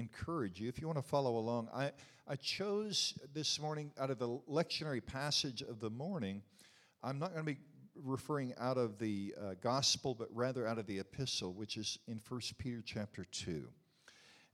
encourage 0.00 0.58
you. 0.60 0.68
If 0.68 0.80
you 0.80 0.88
want 0.88 0.98
to 0.98 1.08
follow 1.08 1.36
along, 1.36 1.68
I, 1.72 1.92
I 2.26 2.34
chose 2.34 3.14
this 3.32 3.60
morning 3.60 3.92
out 4.00 4.10
of 4.10 4.18
the 4.18 4.28
lectionary 4.50 5.04
passage 5.04 5.62
of 5.62 5.78
the 5.78 5.90
morning. 5.90 6.42
I'm 7.04 7.18
not 7.18 7.32
going 7.32 7.46
to 7.46 7.52
be 7.52 7.58
referring 8.02 8.54
out 8.58 8.78
of 8.78 8.98
the 8.98 9.34
uh, 9.40 9.54
gospel, 9.60 10.14
but 10.14 10.28
rather 10.34 10.66
out 10.66 10.78
of 10.78 10.86
the 10.86 10.98
epistle, 10.98 11.52
which 11.52 11.76
is 11.76 11.98
in 12.08 12.20
1 12.28 12.40
Peter 12.58 12.82
chapter 12.84 13.24
2. 13.30 13.68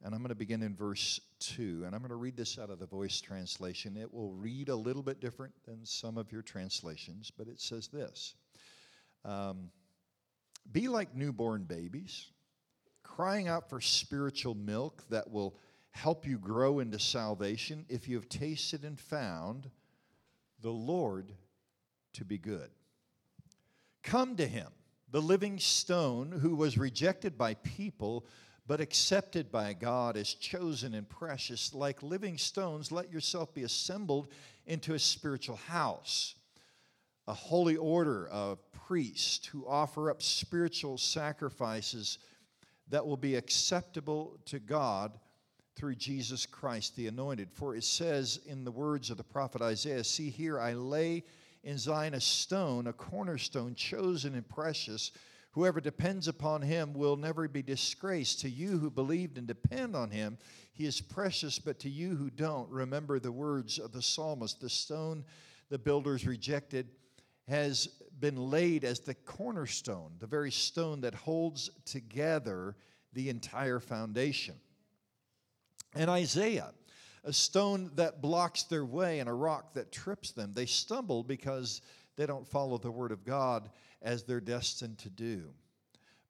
And 0.02 0.14
I'm 0.14 0.20
going 0.20 0.28
to 0.28 0.34
begin 0.34 0.62
in 0.62 0.76
verse 0.76 1.20
2. 1.40 1.84
And 1.86 1.94
I'm 1.94 2.00
going 2.00 2.10
to 2.10 2.16
read 2.16 2.36
this 2.36 2.58
out 2.58 2.70
of 2.70 2.78
the 2.78 2.86
voice 2.86 3.20
translation. 3.20 3.96
It 3.96 4.12
will 4.12 4.32
read 4.32 4.68
a 4.68 4.76
little 4.76 5.02
bit 5.02 5.20
different 5.20 5.54
than 5.64 5.84
some 5.86 6.18
of 6.18 6.30
your 6.30 6.42
translations, 6.42 7.30
but 7.30 7.48
it 7.48 7.60
says 7.60 7.88
this 7.88 8.34
um, 9.24 9.70
Be 10.72 10.88
like 10.88 11.14
newborn 11.14 11.64
babies, 11.64 12.26
crying 13.06 13.48
out 13.48 13.70
for 13.70 13.80
spiritual 13.80 14.54
milk 14.54 15.04
that 15.10 15.30
will 15.30 15.56
help 15.90 16.26
you 16.26 16.38
grow 16.38 16.80
into 16.80 16.98
salvation 16.98 17.86
if 17.88 18.08
you 18.08 18.16
have 18.16 18.28
tasted 18.28 18.84
and 18.84 18.98
found 18.98 19.70
the 20.60 20.70
Lord 20.70 21.32
to 22.14 22.24
be 22.24 22.36
good. 22.36 22.68
Come 24.02 24.36
to 24.36 24.46
him, 24.46 24.68
the 25.10 25.22
living 25.22 25.58
stone 25.58 26.32
who 26.32 26.56
was 26.56 26.76
rejected 26.76 27.38
by 27.38 27.54
people 27.54 28.26
but 28.66 28.80
accepted 28.80 29.52
by 29.52 29.72
God 29.72 30.16
as 30.16 30.34
chosen 30.34 30.92
and 30.94 31.08
precious. 31.08 31.72
Like 31.72 32.02
living 32.02 32.36
stones, 32.36 32.90
let 32.90 33.12
yourself 33.12 33.54
be 33.54 33.62
assembled 33.62 34.28
into 34.66 34.94
a 34.94 34.98
spiritual 34.98 35.56
house, 35.56 36.34
a 37.28 37.32
holy 37.32 37.76
order 37.76 38.26
of 38.28 38.58
priests 38.72 39.46
who 39.46 39.66
offer 39.66 40.10
up 40.10 40.20
spiritual 40.20 40.98
sacrifices 40.98 42.18
that 42.88 43.06
will 43.06 43.16
be 43.16 43.34
acceptable 43.34 44.38
to 44.46 44.58
God 44.58 45.18
through 45.74 45.96
Jesus 45.96 46.46
Christ 46.46 46.96
the 46.96 47.06
anointed. 47.06 47.50
For 47.52 47.74
it 47.74 47.84
says 47.84 48.40
in 48.46 48.64
the 48.64 48.70
words 48.70 49.10
of 49.10 49.16
the 49.16 49.24
prophet 49.24 49.60
Isaiah 49.62 50.04
See 50.04 50.30
here, 50.30 50.58
I 50.58 50.72
lay 50.72 51.24
in 51.64 51.78
Zion 51.78 52.14
a 52.14 52.20
stone, 52.20 52.86
a 52.86 52.92
cornerstone, 52.92 53.74
chosen 53.74 54.34
and 54.34 54.48
precious. 54.48 55.12
Whoever 55.52 55.80
depends 55.80 56.28
upon 56.28 56.62
him 56.62 56.94
will 56.94 57.16
never 57.16 57.48
be 57.48 57.62
disgraced. 57.62 58.40
To 58.40 58.48
you 58.48 58.78
who 58.78 58.90
believed 58.90 59.38
and 59.38 59.46
depend 59.46 59.96
on 59.96 60.10
him, 60.10 60.38
he 60.72 60.84
is 60.84 61.00
precious, 61.00 61.58
but 61.58 61.80
to 61.80 61.90
you 61.90 62.14
who 62.14 62.30
don't, 62.30 62.70
remember 62.70 63.18
the 63.18 63.32
words 63.32 63.78
of 63.78 63.92
the 63.92 64.02
psalmist 64.02 64.60
the 64.60 64.68
stone 64.68 65.24
the 65.68 65.78
builders 65.78 66.26
rejected 66.26 66.88
has 67.48 67.88
been 68.18 68.50
laid 68.50 68.84
as 68.84 69.00
the 69.00 69.14
cornerstone, 69.14 70.12
the 70.18 70.26
very 70.26 70.50
stone 70.50 71.00
that 71.02 71.14
holds 71.14 71.70
together 71.84 72.76
the 73.12 73.28
entire 73.28 73.80
foundation. 73.80 74.54
And 75.94 76.10
Isaiah, 76.10 76.72
a 77.24 77.32
stone 77.32 77.90
that 77.96 78.22
blocks 78.22 78.62
their 78.64 78.84
way 78.84 79.18
and 79.18 79.28
a 79.28 79.34
rock 79.34 79.74
that 79.74 79.92
trips 79.92 80.32
them. 80.32 80.52
They 80.54 80.66
stumble 80.66 81.22
because 81.22 81.82
they 82.16 82.26
don't 82.26 82.46
follow 82.46 82.78
the 82.78 82.90
word 82.90 83.12
of 83.12 83.24
God 83.24 83.70
as 84.00 84.22
they're 84.22 84.40
destined 84.40 84.98
to 84.98 85.10
do. 85.10 85.50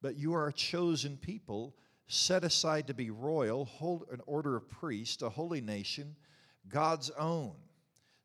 But 0.03 0.17
you 0.17 0.34
are 0.34 0.48
a 0.48 0.53
chosen 0.53 1.17
people, 1.17 1.77
set 2.07 2.45
aside 2.45 2.87
to 2.87 2.95
be 2.95 3.11
royal, 3.11 3.64
hold 3.64 4.07
an 4.11 4.20
order 4.27 4.57
of 4.57 4.69
priests, 4.69 5.23
a 5.23 5.29
holy 5.29 5.61
nation, 5.61 6.17
God's 6.69 7.11
own, 7.11 7.55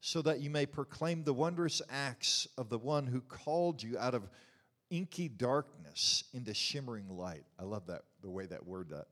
so 0.01 0.21
that 0.21 0.41
you 0.41 0.49
may 0.49 0.65
proclaim 0.65 1.23
the 1.23 1.33
wondrous 1.33 1.81
acts 1.89 2.47
of 2.57 2.69
the 2.69 2.77
one 2.77 3.07
who 3.07 3.21
called 3.21 3.81
you 3.81 3.97
out 3.97 4.13
of 4.13 4.29
inky 4.89 5.29
darkness 5.29 6.25
into 6.33 6.53
shimmering 6.53 7.07
light. 7.09 7.45
I 7.57 7.63
love 7.63 7.87
that, 7.87 8.01
the 8.21 8.29
way 8.29 8.45
that 8.47 8.65
word 8.67 8.89
that 8.89 9.05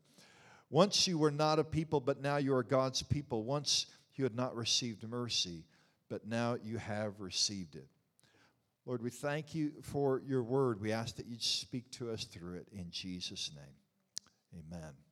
once 0.69 1.07
you 1.07 1.17
were 1.17 1.31
not 1.31 1.59
a 1.59 1.63
people, 1.63 1.99
but 1.99 2.21
now 2.21 2.37
you 2.37 2.53
are 2.53 2.63
God's 2.63 3.01
people. 3.01 3.43
Once 3.43 3.87
you 4.15 4.23
had 4.23 4.35
not 4.35 4.55
received 4.55 5.07
mercy, 5.07 5.65
but 6.09 6.27
now 6.27 6.57
you 6.63 6.77
have 6.77 7.19
received 7.19 7.75
it. 7.75 7.87
Lord, 8.85 9.01
we 9.01 9.09
thank 9.09 9.53
you 9.53 9.71
for 9.81 10.21
your 10.25 10.43
word. 10.43 10.79
We 10.81 10.91
ask 10.91 11.15
that 11.17 11.27
you'd 11.27 11.43
speak 11.43 11.91
to 11.91 12.11
us 12.11 12.23
through 12.23 12.55
it 12.55 12.67
in 12.71 12.87
Jesus' 12.89 13.51
name. 13.55 14.63
Amen. 14.73 15.08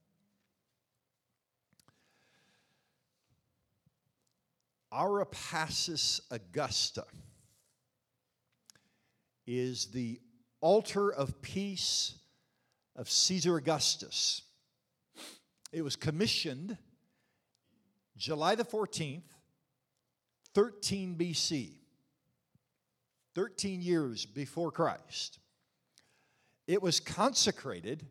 Ara 4.92 5.26
Pacis 5.26 6.22
Augusta 6.32 7.04
is 9.46 9.88
the 9.88 10.20
altar 10.62 11.10
of 11.10 11.42
peace 11.42 12.16
of 12.96 13.10
Caesar 13.10 13.58
Augustus. 13.58 14.42
It 15.72 15.82
was 15.82 15.96
commissioned 15.96 16.78
July 18.18 18.56
the 18.56 18.66
14th, 18.66 19.22
13 20.54 21.16
BC, 21.16 21.72
13 23.36 23.82
years 23.82 24.26
before 24.26 24.72
Christ. 24.72 25.40
It 26.66 26.82
was 26.82 27.00
consecrated 27.00 28.06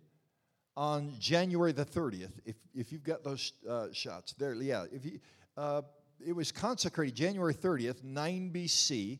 on 0.76 1.14
January 1.18 1.72
the 1.72 1.84
30th. 1.84 2.32
If, 2.44 2.56
if 2.74 2.92
you've 2.92 3.02
got 3.02 3.24
those 3.24 3.52
uh, 3.68 3.88
shots 3.92 4.34
there, 4.34 4.54
yeah. 4.54 4.84
If 4.92 5.04
you, 5.04 5.18
uh, 5.56 5.82
it 6.24 6.32
was 6.32 6.52
consecrated 6.52 7.14
January 7.14 7.54
30th, 7.54 8.02
9 8.04 8.50
BC, 8.52 9.18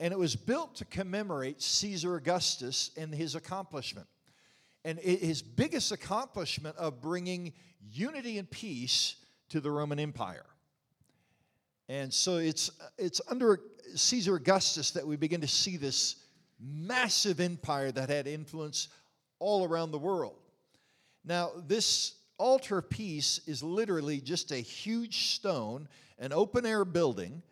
and 0.00 0.12
it 0.12 0.18
was 0.18 0.36
built 0.36 0.76
to 0.76 0.84
commemorate 0.84 1.62
Caesar 1.62 2.16
Augustus 2.16 2.90
and 2.96 3.14
his 3.14 3.34
accomplishment 3.34 4.06
and 4.84 5.00
his 5.00 5.42
biggest 5.42 5.90
accomplishment 5.90 6.76
of 6.76 7.00
bringing 7.00 7.52
unity 7.90 8.38
and 8.38 8.48
peace 8.48 9.16
to 9.48 9.60
the 9.60 9.68
Roman 9.68 9.98
Empire. 9.98 10.46
And 11.88 12.14
so 12.14 12.36
it's, 12.36 12.70
it's 12.96 13.20
under 13.28 13.58
Caesar 13.96 14.36
Augustus 14.36 14.92
that 14.92 15.04
we 15.04 15.16
begin 15.16 15.40
to 15.40 15.48
see 15.48 15.76
this 15.76 16.16
massive 16.60 17.40
empire 17.40 17.90
that 17.90 18.10
had 18.10 18.28
influence 18.28 18.86
all 19.40 19.64
around 19.64 19.90
the 19.90 19.98
world. 19.98 20.36
Now, 21.24 21.50
this 21.66 22.14
altar 22.38 22.82
piece 22.82 23.40
is 23.46 23.62
literally 23.62 24.20
just 24.20 24.52
a 24.52 24.56
huge 24.56 25.28
stone, 25.28 25.88
an 26.18 26.32
open 26.32 26.66
air 26.66 26.84
building, 26.84 27.42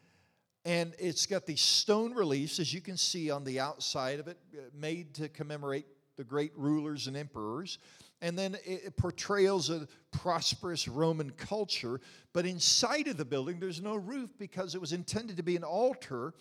and 0.65 0.95
it's 0.99 1.27
got 1.27 1.47
these 1.47 1.61
stone 1.61 2.15
reliefs, 2.15 2.59
as 2.59 2.73
you 2.73 2.81
can 2.81 2.97
see 2.97 3.31
on 3.31 3.45
the 3.45 3.61
outside 3.61 4.19
of 4.19 4.29
it, 4.29 4.39
uh, 4.57 4.63
made 4.75 5.15
to 5.15 5.29
commemorate 5.29 5.87
the 6.17 6.25
great 6.25 6.53
rulers 6.57 7.07
and 7.07 7.17
emperors, 7.17 7.79
and 8.23 8.39
then 8.39 8.57
it 8.65 8.97
portrayals 8.97 9.69
a 9.69 9.87
prosperous 10.11 10.89
Roman 10.89 11.31
culture. 11.33 12.01
But 12.33 12.47
inside 12.47 13.09
of 13.09 13.17
the 13.17 13.25
building, 13.25 13.61
there's 13.61 13.83
no 13.83 13.97
roof 13.97 14.31
because 14.39 14.75
it 14.75 14.81
was 14.81 14.93
intended 14.93 15.37
to 15.37 15.43
be 15.43 15.57
an 15.57 15.65
altar 15.65 16.33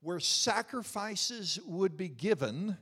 where 0.00 0.20
sacrifices 0.20 1.58
would 1.66 1.96
be 1.96 2.08
given 2.08 2.78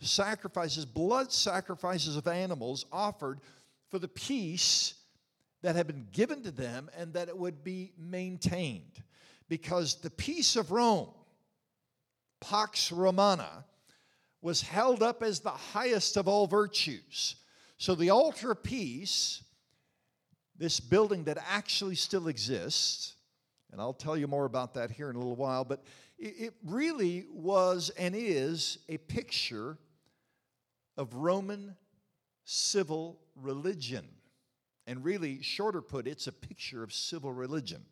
sacrifices, 0.00 0.84
blood 0.84 1.32
sacrifices 1.32 2.16
of 2.16 2.26
animals 2.26 2.86
offered 2.92 3.40
for 3.88 3.98
the 3.98 4.08
peace 4.08 4.94
that 5.62 5.76
had 5.76 5.86
been 5.86 6.06
given 6.12 6.42
to 6.42 6.50
them 6.50 6.90
and 6.96 7.14
that 7.14 7.28
it 7.28 7.36
would 7.36 7.64
be 7.64 7.92
maintained. 7.98 9.02
Because 9.48 9.96
the 9.96 10.10
peace 10.10 10.56
of 10.56 10.70
Rome, 10.70 11.10
Pax 12.40 12.92
Romana, 12.92 13.64
was 14.42 14.60
held 14.60 15.02
up 15.02 15.22
as 15.22 15.40
the 15.40 15.50
highest 15.50 16.16
of 16.16 16.28
all 16.28 16.46
virtues. 16.46 17.36
So 17.78 17.94
the 17.94 18.10
altar 18.10 18.50
of 18.52 18.62
peace, 18.62 19.42
this 20.56 20.80
building 20.80 21.24
that 21.24 21.38
actually 21.48 21.94
still 21.94 22.28
exists, 22.28 23.14
and 23.72 23.80
I'll 23.80 23.94
tell 23.94 24.16
you 24.16 24.26
more 24.26 24.44
about 24.44 24.74
that 24.74 24.90
here 24.90 25.10
in 25.10 25.16
a 25.16 25.18
little 25.18 25.34
while, 25.34 25.64
but 25.64 25.82
it 26.18 26.54
really 26.64 27.24
was 27.32 27.90
and 27.98 28.14
is 28.14 28.78
a 28.88 28.98
picture 28.98 29.78
of 30.96 31.12
Roman 31.14 31.74
civil 32.44 33.18
religion. 33.40 34.06
And 34.86 35.04
really, 35.04 35.42
shorter 35.42 35.80
put, 35.80 36.06
it's 36.06 36.26
a 36.26 36.32
picture 36.32 36.82
of 36.82 36.92
civil 36.92 37.32
religion. 37.32 37.82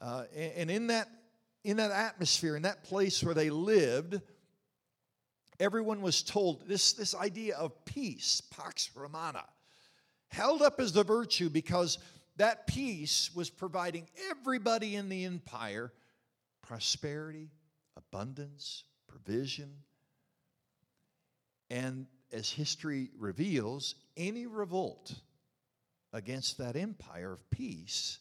Uh, 0.00 0.24
and 0.34 0.70
in 0.70 0.88
that, 0.88 1.08
in 1.64 1.78
that 1.78 1.90
atmosphere, 1.90 2.56
in 2.56 2.62
that 2.62 2.84
place 2.84 3.22
where 3.24 3.34
they 3.34 3.50
lived, 3.50 4.20
everyone 5.58 6.02
was 6.02 6.22
told 6.22 6.68
this, 6.68 6.92
this 6.92 7.14
idea 7.14 7.56
of 7.56 7.84
peace, 7.84 8.40
pax 8.40 8.90
romana, 8.94 9.44
held 10.28 10.62
up 10.62 10.78
as 10.78 10.92
the 10.92 11.02
virtue 11.02 11.48
because 11.48 11.98
that 12.36 12.66
peace 12.66 13.30
was 13.34 13.50
providing 13.50 14.06
everybody 14.30 14.94
in 14.94 15.08
the 15.08 15.24
empire 15.24 15.92
prosperity, 16.62 17.48
abundance, 17.96 18.84
provision. 19.06 19.70
And 21.70 22.06
as 22.36 22.50
history 22.50 23.08
reveals, 23.18 23.94
any 24.14 24.46
revolt 24.46 25.14
against 26.12 26.58
that 26.58 26.76
empire 26.76 27.32
of 27.32 27.50
peace 27.50 28.18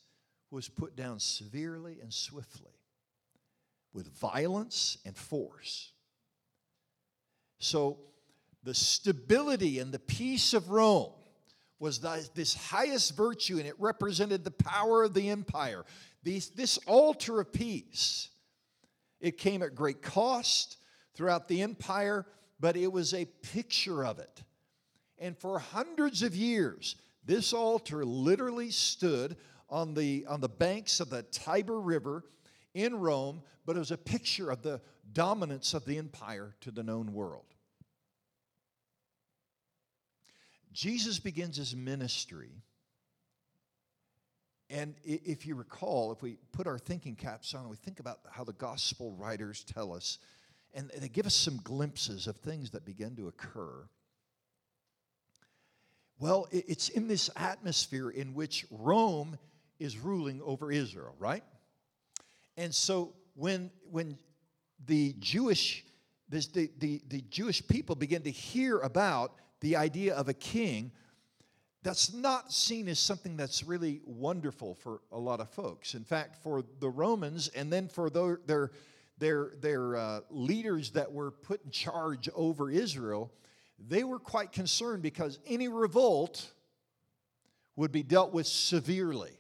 was 0.52 0.70
put 0.70 0.96
down 0.96 1.20
severely 1.20 1.98
and 2.02 2.14
swiftly 2.14 2.72
with 3.94 4.08
violence 4.18 4.98
and 5.06 5.18
force. 5.18 5.92
So, 7.60 7.98
the 8.64 8.74
stability 8.74 9.80
and 9.80 9.94
the 9.94 10.00
peace 10.00 10.54
of 10.54 10.70
Rome 10.70 11.12
was 11.80 12.00
this 12.34 12.56
highest 12.56 13.18
virtue, 13.18 13.58
and 13.58 13.68
it 13.68 13.76
represented 13.80 14.46
the 14.46 14.52
power 14.52 15.04
of 15.04 15.14
the 15.14 15.30
empire. 15.30 15.84
This 16.24 16.80
altar 16.88 17.42
of 17.42 17.52
peace, 17.52 18.30
it 19.20 19.38
came 19.38 19.62
at 19.62 19.76
great 19.76 20.02
cost 20.02 20.78
throughout 21.16 21.50
the 21.50 21.62
empire, 21.62 22.26
but 22.60 22.76
it 22.76 22.92
was 22.92 23.14
a 23.14 23.26
picture 23.26 24.06
of 24.06 24.20
it. 24.20 24.44
And 25.18 25.38
for 25.38 25.60
hundreds 25.60 26.22
of 26.22 26.36
years, 26.36 26.96
this 27.26 27.54
altar 27.54 28.06
literally 28.06 28.72
stood 28.72 29.38
on 29.70 29.94
the, 29.94 30.26
on 30.28 30.42
the 30.42 30.50
banks 30.50 31.00
of 31.00 31.10
the 31.10 31.24
Tiber 31.24 31.80
River 31.80 32.24
in 32.74 32.96
Rome, 32.96 33.42
but 33.66 33.76
it 33.76 33.80
was 33.80 33.92
a 33.92 33.98
picture 33.98 34.52
of 34.52 34.62
the 34.62 34.82
dominance 35.12 35.74
of 35.74 35.86
the 35.86 35.98
empire 35.98 36.56
to 36.62 36.72
the 36.72 36.84
known 36.84 37.14
world. 37.14 37.46
Jesus 40.72 41.20
begins 41.20 41.56
his 41.56 41.74
ministry. 41.76 42.52
And 44.70 44.96
if 45.04 45.46
you 45.46 45.56
recall, 45.56 46.12
if 46.12 46.22
we 46.22 46.38
put 46.52 46.68
our 46.68 46.78
thinking 46.78 47.16
caps 47.16 47.54
on 47.54 47.62
and 47.62 47.70
we 47.70 47.78
think 47.78 48.00
about 48.00 48.20
how 48.30 48.44
the 48.44 48.54
gospel 48.54 49.14
writers 49.14 49.64
tell 49.64 49.94
us, 49.94 50.18
and 50.76 50.92
they 51.00 51.10
give 51.10 51.26
us 51.26 51.34
some 51.34 51.58
glimpses 51.64 52.28
of 52.28 52.36
things 52.38 52.72
that 52.72 52.86
begin 52.86 53.16
to 53.16 53.28
occur. 53.28 53.88
Well, 56.20 56.48
it's 56.52 56.90
in 56.90 57.08
this 57.08 57.30
atmosphere 57.36 58.10
in 58.10 58.34
which 58.34 58.66
Rome 58.70 59.38
is 59.80 59.98
ruling 59.98 60.42
over 60.44 60.72
Israel, 60.72 61.16
right? 61.18 61.44
And 62.56 62.74
so 62.74 63.14
when, 63.34 63.72
when 63.90 64.18
the 64.86 65.16
Jewish 65.20 65.84
the, 66.30 66.70
the, 66.80 67.02
the 67.08 67.22
Jewish 67.30 67.66
people 67.68 67.96
begin 67.96 68.24
to 68.24 68.32
hear 68.32 68.80
about 68.80 69.34
the 69.62 69.76
idea 69.76 70.16
of 70.16 70.30
a 70.30 70.34
king, 70.34 70.92
that's 71.84 72.14
not 72.14 72.52
seen 72.52 72.88
as 72.88 72.98
something 72.98 73.38
that's 73.38 73.64
really 73.64 74.02
wonderful 74.06 74.74
for 74.74 75.02
a 75.12 75.20
lot 75.20 75.40
of 75.40 75.50
folks. 75.50 75.94
In 75.94 76.04
fact, 76.04 76.36
for 76.42 76.64
the 76.80 76.90
Romans 76.90 77.48
and 77.50 77.72
then 77.72 77.88
for 77.88 78.10
their, 78.10 78.72
their, 79.18 79.54
their, 79.62 79.96
uh, 79.96 80.20
leaders 80.30 80.92
that 80.92 81.12
were 81.12 81.32
put 81.32 81.64
in 81.64 81.72
charge 81.72 82.30
over 82.36 82.70
Israel, 82.70 83.32
they 83.80 84.04
were 84.04 84.20
quite 84.20 84.52
concerned 84.52 85.02
because 85.04 85.40
any 85.48 85.68
revolt 85.68 86.52
would 87.76 87.92
be 87.92 88.04
dealt 88.04 88.34
with 88.34 88.48
severely. 88.48 89.38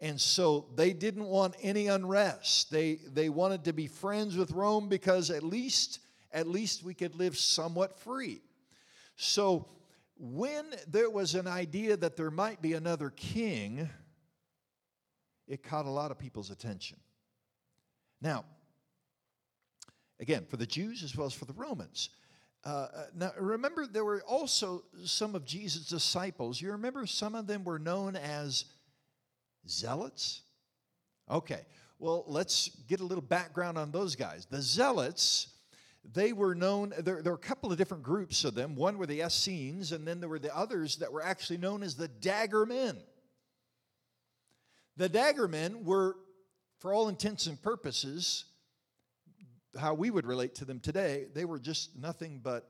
And 0.00 0.20
so 0.20 0.66
they 0.76 0.92
didn't 0.92 1.26
want 1.26 1.56
any 1.60 1.88
unrest. 1.88 2.70
They, 2.70 3.00
they 3.12 3.28
wanted 3.28 3.64
to 3.64 3.72
be 3.72 3.86
friends 3.86 4.36
with 4.36 4.50
Rome 4.52 4.88
because 4.88 5.30
at 5.30 5.42
least, 5.42 6.00
at 6.32 6.46
least 6.46 6.82
we 6.82 6.94
could 6.94 7.14
live 7.14 7.36
somewhat 7.36 7.98
free. 7.98 8.40
So, 9.16 9.68
when 10.22 10.66
there 10.86 11.08
was 11.08 11.34
an 11.34 11.46
idea 11.46 11.96
that 11.96 12.14
there 12.16 12.30
might 12.30 12.60
be 12.60 12.74
another 12.74 13.08
king, 13.08 13.88
it 15.48 15.62
caught 15.62 15.86
a 15.86 15.90
lot 15.90 16.10
of 16.10 16.18
people's 16.18 16.50
attention. 16.50 16.98
Now, 18.20 18.44
again, 20.20 20.46
for 20.48 20.56
the 20.56 20.66
Jews 20.66 21.02
as 21.02 21.16
well 21.16 21.26
as 21.26 21.32
for 21.32 21.46
the 21.46 21.52
Romans. 21.52 22.10
Uh, 22.64 22.68
uh 22.68 23.04
now, 23.16 23.32
remember, 23.38 23.86
there 23.86 24.04
were 24.04 24.22
also 24.26 24.84
some 25.04 25.34
of 25.34 25.44
Jesus' 25.44 25.86
disciples. 25.86 26.60
You 26.60 26.72
remember 26.72 27.06
some 27.06 27.34
of 27.34 27.46
them 27.46 27.64
were 27.64 27.78
known 27.78 28.16
as 28.16 28.66
zealots? 29.68 30.42
Okay, 31.30 31.62
well, 31.98 32.24
let's 32.26 32.68
get 32.88 33.00
a 33.00 33.04
little 33.04 33.22
background 33.22 33.78
on 33.78 33.90
those 33.90 34.16
guys. 34.16 34.46
The 34.50 34.62
zealots 34.62 35.48
they 36.12 36.32
were 36.32 36.54
known, 36.54 36.92
there, 36.98 37.22
there 37.22 37.32
were 37.32 37.38
a 37.38 37.38
couple 37.38 37.70
of 37.70 37.78
different 37.78 38.02
groups 38.02 38.44
of 38.44 38.54
them. 38.54 38.74
One 38.74 38.98
were 38.98 39.06
the 39.06 39.20
Essenes, 39.20 39.92
and 39.92 40.06
then 40.06 40.20
there 40.20 40.28
were 40.28 40.38
the 40.38 40.56
others 40.56 40.96
that 40.96 41.12
were 41.12 41.22
actually 41.22 41.58
known 41.58 41.82
as 41.82 41.94
the 41.94 42.08
Dagger 42.08 42.64
Men. 42.64 42.96
The 44.96 45.08
Dagger 45.08 45.46
Men 45.46 45.84
were, 45.84 46.16
for 46.78 46.92
all 46.92 47.08
intents 47.08 47.46
and 47.46 47.60
purposes, 47.60 48.44
how 49.78 49.94
we 49.94 50.10
would 50.10 50.26
relate 50.26 50.54
to 50.56 50.64
them 50.64 50.80
today, 50.80 51.26
they 51.34 51.44
were 51.44 51.58
just 51.58 51.96
nothing 51.96 52.40
but 52.42 52.68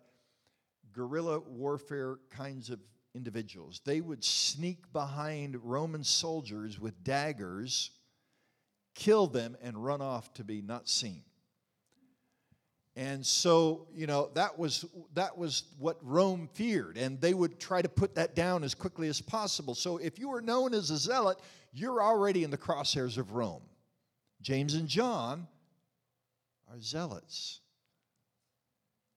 guerrilla 0.93 1.41
warfare 1.41 2.19
kinds 2.31 2.71
of 2.71 2.81
individuals. 3.15 3.81
They 3.85 4.01
would 4.01 4.25
sneak 4.25 4.93
behind 4.93 5.57
Roman 5.65 6.05
soldiers 6.05 6.79
with 6.81 7.03
daggers, 7.03 7.91
kill 8.95 9.27
them, 9.27 9.57
and 9.63 9.83
run 9.85 10.01
off 10.01 10.33
to 10.35 10.45
be 10.45 10.63
not 10.63 10.89
seen. 10.89 11.23
And 12.97 13.25
so, 13.25 13.87
you 13.95 14.07
know, 14.07 14.31
that 14.35 14.59
was 14.59 14.85
that 15.15 15.39
was 15.39 15.63
what 15.79 15.97
Rome 16.03 16.49
feared, 16.53 16.99
and 16.99 17.21
they 17.21 17.35
would 17.35 17.61
try 17.61 17.81
to 17.81 17.89
put 17.89 18.17
that 18.17 18.35
down 18.35 18.65
as 18.65 18.75
quickly 18.75 19.09
as 19.09 19.21
possible. 19.21 19.75
So 19.75 19.97
if 19.99 20.19
you 20.19 20.29
were 20.29 20.43
known 20.43 20.75
as 20.75 20.91
a 20.91 20.97
zealot, 20.97 21.39
you're 21.73 22.03
already 22.03 22.43
in 22.43 22.51
the 22.51 22.59
crosshairs 22.59 23.17
of 23.17 23.33
Rome. 23.33 23.63
James 24.43 24.75
and 24.75 24.89
John 24.89 25.47
are 26.71 26.81
zealots. 26.81 27.61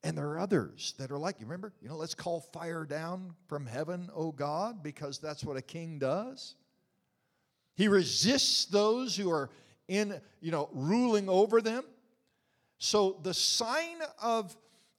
And 0.03 0.17
there 0.17 0.29
are 0.31 0.39
others 0.39 0.95
that 0.97 1.11
are 1.11 1.17
like, 1.17 1.39
you 1.39 1.45
remember, 1.45 1.71
you 1.81 1.87
know, 1.87 1.95
let's 1.95 2.15
call 2.15 2.41
fire 2.41 2.83
down 2.83 3.33
from 3.47 3.65
heaven, 3.65 4.09
O 4.13 4.31
God, 4.31 4.83
because 4.83 5.17
that's 5.19 5.43
what 5.43 5.55
a 5.55 5.61
king 5.61 5.97
does. 5.97 6.55
He 7.75 7.87
resists 7.87 8.65
those 8.65 9.15
who 9.15 9.31
are 9.31 9.49
in, 9.87 10.19
you 10.41 10.51
know, 10.51 10.69
ruling 10.73 11.29
over 11.29 11.61
them. 11.61 11.85
So 12.79 13.19
the 13.23 13.33
sign 13.33 13.97
of, 14.21 14.55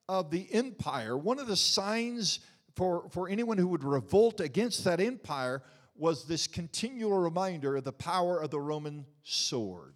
of 0.09 0.31
the 0.31 0.53
empire, 0.53 1.19
one 1.19 1.39
of 1.39 1.47
the 1.47 1.56
signs 1.56 2.41
for, 2.75 3.09
for 3.11 3.29
anyone 3.29 3.59
who 3.59 3.69
would 3.69 3.85
revolt 3.85 4.41
against 4.41 4.85
that 4.85 5.01
empire 5.01 5.62
was 5.97 6.25
this 6.25 6.47
continual 6.47 7.19
reminder 7.19 7.77
of 7.77 7.85
the 7.85 7.93
power 7.93 8.41
of 8.41 8.51
the 8.51 8.61
Roman 8.61 9.05
sword. 9.23 9.95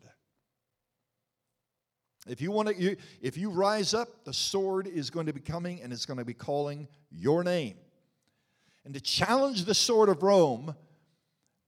If 2.29 2.41
you 2.41 2.51
want 2.51 2.69
to, 2.69 2.77
you, 2.77 2.97
if 3.21 3.37
you 3.37 3.51
rise 3.51 3.95
up, 3.95 4.25
the 4.25 4.33
sword 4.33 4.87
is 4.87 5.11
going 5.11 5.27
to 5.27 5.33
be 5.33 5.41
coming 5.41 5.81
and 5.83 5.93
it's 5.93 6.07
going 6.07 6.19
to 6.19 6.25
be 6.25 6.35
calling 6.35 6.89
your 7.11 7.43
name. 7.43 7.77
And 8.85 8.95
to 8.95 9.01
challenge 9.01 9.65
the 9.65 9.75
sword 9.75 10.09
of 10.09 10.23
Rome 10.23 10.75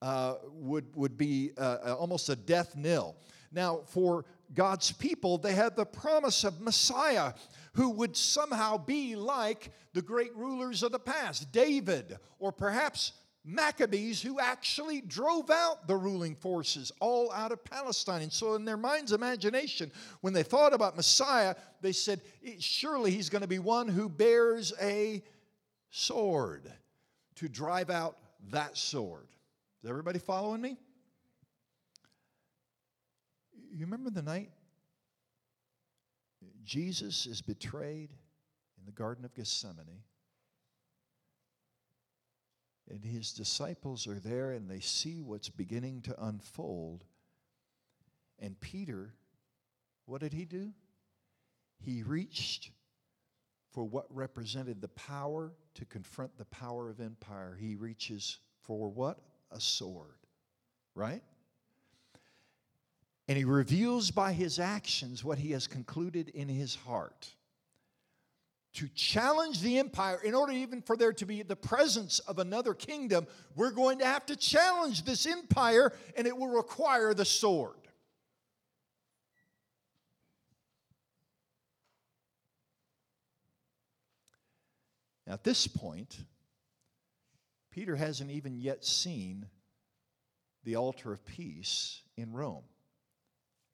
uh, 0.03 0.35
would, 0.53 0.95
would 0.97 1.17
be 1.19 1.51
uh, 1.59 1.97
almost 1.99 2.29
a 2.29 2.37
death 2.37 2.77
knell. 2.77 3.17
Now, 3.53 3.81
for 3.87 4.25
God's 4.55 4.93
people, 4.93 5.39
they 5.39 5.55
had 5.55 5.77
the 5.77 5.87
promise 5.87 6.45
of 6.45 6.61
Messiah 6.61 7.33
who 7.75 7.91
would 7.91 8.17
somehow 8.17 8.79
be 8.79 9.17
like 9.17 9.71
the 9.93 10.03
great 10.03 10.35
rulers 10.35 10.83
of 10.83 10.93
the 10.93 10.99
past, 10.99 11.53
David, 11.53 12.19
or 12.39 12.53
perhaps 12.53 13.13
Maccabees, 13.45 14.21
who 14.21 14.39
actually 14.39 15.01
drove 15.01 15.49
out 15.51 15.87
the 15.87 15.97
ruling 15.97 16.35
forces 16.35 16.93
all 17.01 17.33
out 17.33 17.53
of 17.53 17.65
Palestine. 17.65 18.23
And 18.23 18.33
so, 18.33 18.55
in 18.55 18.65
their 18.65 18.77
mind's 18.77 19.13
imagination, 19.13 19.91
when 20.21 20.35
they 20.35 20.43
thought 20.43 20.75
about 20.75 20.97
Messiah, 20.97 21.55
they 21.81 21.93
said, 21.93 22.21
eh, 22.45 22.57
Surely 22.59 23.11
he's 23.11 23.31
going 23.31 23.43
to 23.43 23.49
be 23.49 23.59
one 23.59 23.89
who 23.89 24.09
bears 24.09 24.75
a 24.81 25.23
sword 25.89 26.71
to 27.37 27.49
drive 27.49 27.89
out 27.89 28.19
that 28.51 28.77
sword. 28.77 29.29
Is 29.83 29.89
everybody 29.89 30.19
following 30.19 30.61
me? 30.61 30.77
You 33.73 33.87
remember 33.87 34.11
the 34.11 34.23
night 34.23 34.51
Jesus 36.63 37.27
is 37.27 37.41
betrayed 37.41 38.11
in 38.79 38.85
the 38.85 38.93
Garden 38.93 39.25
of 39.25 39.35
Gethsemane? 39.35 40.03
And 42.91 43.05
his 43.05 43.33
disciples 43.33 44.07
are 44.07 44.19
there 44.19 44.53
and 44.53 44.69
they 44.69 44.81
see 44.81 45.23
what's 45.23 45.49
beginning 45.49 46.03
to 46.03 46.25
unfold. 46.25 47.05
And 48.39 48.59
Peter, 48.61 49.15
what 50.07 50.21
did 50.21 50.33
he 50.33 50.45
do? 50.45 50.73
He 51.79 52.03
reached 52.03 52.71
for 53.71 53.85
what 53.85 54.07
represented 54.11 54.81
the 54.81 54.89
power 54.89 55.53
to 55.75 55.85
confront 55.85 56.37
the 56.37 56.45
power 56.47 56.91
of 56.91 57.01
empire. 57.01 57.57
He 57.59 57.77
reaches 57.77 58.39
for 58.63 58.89
what? 58.89 59.21
A 59.53 59.61
sword, 59.61 60.19
right? 60.95 61.23
and 63.31 63.39
he 63.39 63.45
reveals 63.45 64.11
by 64.11 64.33
his 64.33 64.59
actions 64.59 65.23
what 65.23 65.39
he 65.39 65.53
has 65.53 65.69
concluded 65.69 66.31
in 66.31 66.49
his 66.49 66.75
heart. 66.75 67.29
To 68.75 68.89
challenge 68.95 69.61
the 69.61 69.79
empire, 69.79 70.21
in 70.23 70.35
order 70.35 70.53
even 70.53 70.81
for 70.81 70.97
there 70.97 71.13
to 71.15 71.27
be 71.27 71.43
the 71.43 71.57
presence 71.57 72.21
of 72.21 72.39
another 72.39 72.73
kingdom, 72.73 73.27
we're 73.57 73.73
going 73.73 73.99
to 73.99 74.07
have 74.07 74.25
to 74.27 74.37
challenge 74.37 75.05
this 75.05 75.27
empire, 75.27 75.93
and 76.17 76.27
it 76.27 76.37
will 76.37 76.49
require 76.49 77.13
the 77.13 77.25
sword. 77.25 77.75
Now, 85.27 85.35
at 85.35 85.45
this 85.45 85.67
point, 85.67 86.19
Peter 87.71 87.97
hasn't 87.97 88.31
even 88.31 88.57
yet 88.57 88.85
seen 88.85 89.47
the 90.65 90.77
altar 90.77 91.13
of 91.13 91.25
peace 91.25 92.03
in 92.17 92.33
Rome. 92.33 92.65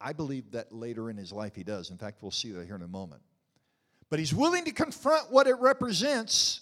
I 0.01 0.13
believe 0.13 0.53
that 0.53 0.73
later 0.73 1.11
in 1.11 1.17
his 1.17 1.33
life 1.33 1.55
he 1.55 1.65
does. 1.65 1.91
In 1.91 1.97
fact, 1.97 2.23
we'll 2.23 2.31
see 2.31 2.53
that 2.53 2.67
here 2.67 2.77
in 2.77 2.83
a 2.83 2.89
moment. 2.89 3.23
But 4.11 4.19
he's 4.19 4.35
willing 4.35 4.65
to 4.65 4.73
confront 4.73 5.31
what 5.33 5.47
it 5.47 5.57
represents 5.59 6.61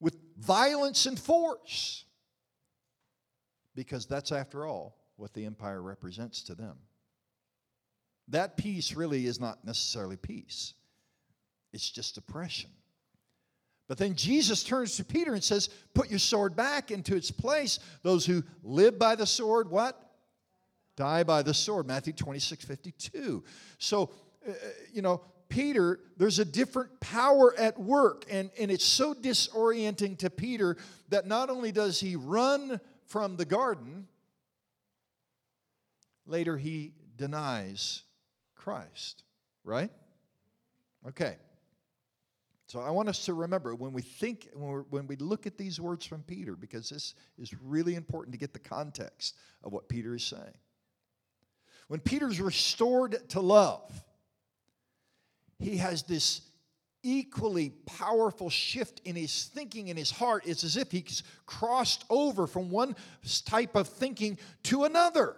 with 0.00 0.16
violence 0.38 1.06
and 1.06 1.18
force. 1.18 2.04
Because 3.74 4.06
that's, 4.06 4.32
after 4.32 4.66
all, 4.66 4.96
what 5.16 5.32
the 5.34 5.44
empire 5.44 5.80
represents 5.80 6.42
to 6.44 6.54
them. 6.54 6.76
That 8.28 8.56
peace 8.56 8.94
really 8.94 9.26
is 9.26 9.40
not 9.40 9.64
necessarily 9.64 10.16
peace, 10.16 10.74
it's 11.72 11.90
just 11.90 12.18
oppression. 12.18 12.70
But 13.88 13.98
then 13.98 14.16
Jesus 14.16 14.64
turns 14.64 14.96
to 14.96 15.04
Peter 15.04 15.34
and 15.34 15.44
says, 15.44 15.68
Put 15.94 16.10
your 16.10 16.18
sword 16.18 16.56
back 16.56 16.90
into 16.90 17.14
its 17.14 17.30
place. 17.30 17.78
Those 18.02 18.26
who 18.26 18.42
live 18.64 18.98
by 18.98 19.14
the 19.14 19.26
sword, 19.26 19.70
what? 19.70 20.10
Die 20.96 21.22
by 21.22 21.42
the 21.42 21.54
sword. 21.54 21.86
Matthew 21.86 22.12
26, 22.12 22.64
52. 22.64 23.44
So, 23.78 24.10
uh, 24.48 24.52
you 24.92 25.02
know, 25.02 25.22
Peter, 25.48 26.00
there's 26.16 26.38
a 26.38 26.44
different 26.44 27.00
power 27.00 27.54
at 27.58 27.78
work. 27.78 28.24
And, 28.30 28.50
and 28.58 28.70
it's 28.70 28.84
so 28.84 29.14
disorienting 29.14 30.18
to 30.18 30.30
Peter 30.30 30.76
that 31.08 31.26
not 31.26 31.50
only 31.50 31.72
does 31.72 32.00
he 32.00 32.16
run 32.16 32.80
from 33.06 33.36
the 33.36 33.44
garden, 33.44 34.06
later 36.26 36.56
he 36.56 36.92
denies 37.16 38.02
Christ, 38.54 39.22
right? 39.64 39.90
Okay. 41.08 41.36
So 42.68 42.80
I 42.80 42.90
want 42.90 43.08
us 43.08 43.24
to 43.26 43.34
remember 43.34 43.76
when 43.76 43.92
we 43.92 44.02
think, 44.02 44.48
when, 44.54 44.84
when, 44.90 45.06
we 45.06 45.14
look 45.16 45.46
at 45.46 45.56
these 45.56 45.80
words 45.80 46.04
from 46.04 46.22
Peter, 46.22 46.56
because 46.56 46.88
this 46.88 47.14
is 47.38 47.54
really 47.62 47.94
important 47.94 48.32
to 48.32 48.38
get 48.38 48.52
the 48.52 48.58
context 48.58 49.36
of 49.62 49.72
what 49.72 49.88
Peter 49.88 50.16
is 50.16 50.24
saying. 50.24 50.58
When 51.86 52.00
Peter's 52.00 52.40
restored 52.40 53.28
to 53.28 53.40
love, 53.40 54.02
he 55.58 55.78
has 55.78 56.02
this 56.02 56.42
equally 57.02 57.70
powerful 57.86 58.50
shift 58.50 59.00
in 59.04 59.14
his 59.14 59.44
thinking 59.44 59.88
in 59.88 59.96
his 59.96 60.10
heart. 60.10 60.42
It's 60.46 60.64
as 60.64 60.76
if 60.76 60.90
he's 60.90 61.22
crossed 61.46 62.04
over 62.10 62.46
from 62.46 62.70
one 62.70 62.96
type 63.44 63.76
of 63.76 63.88
thinking 63.88 64.38
to 64.64 64.84
another. 64.84 65.36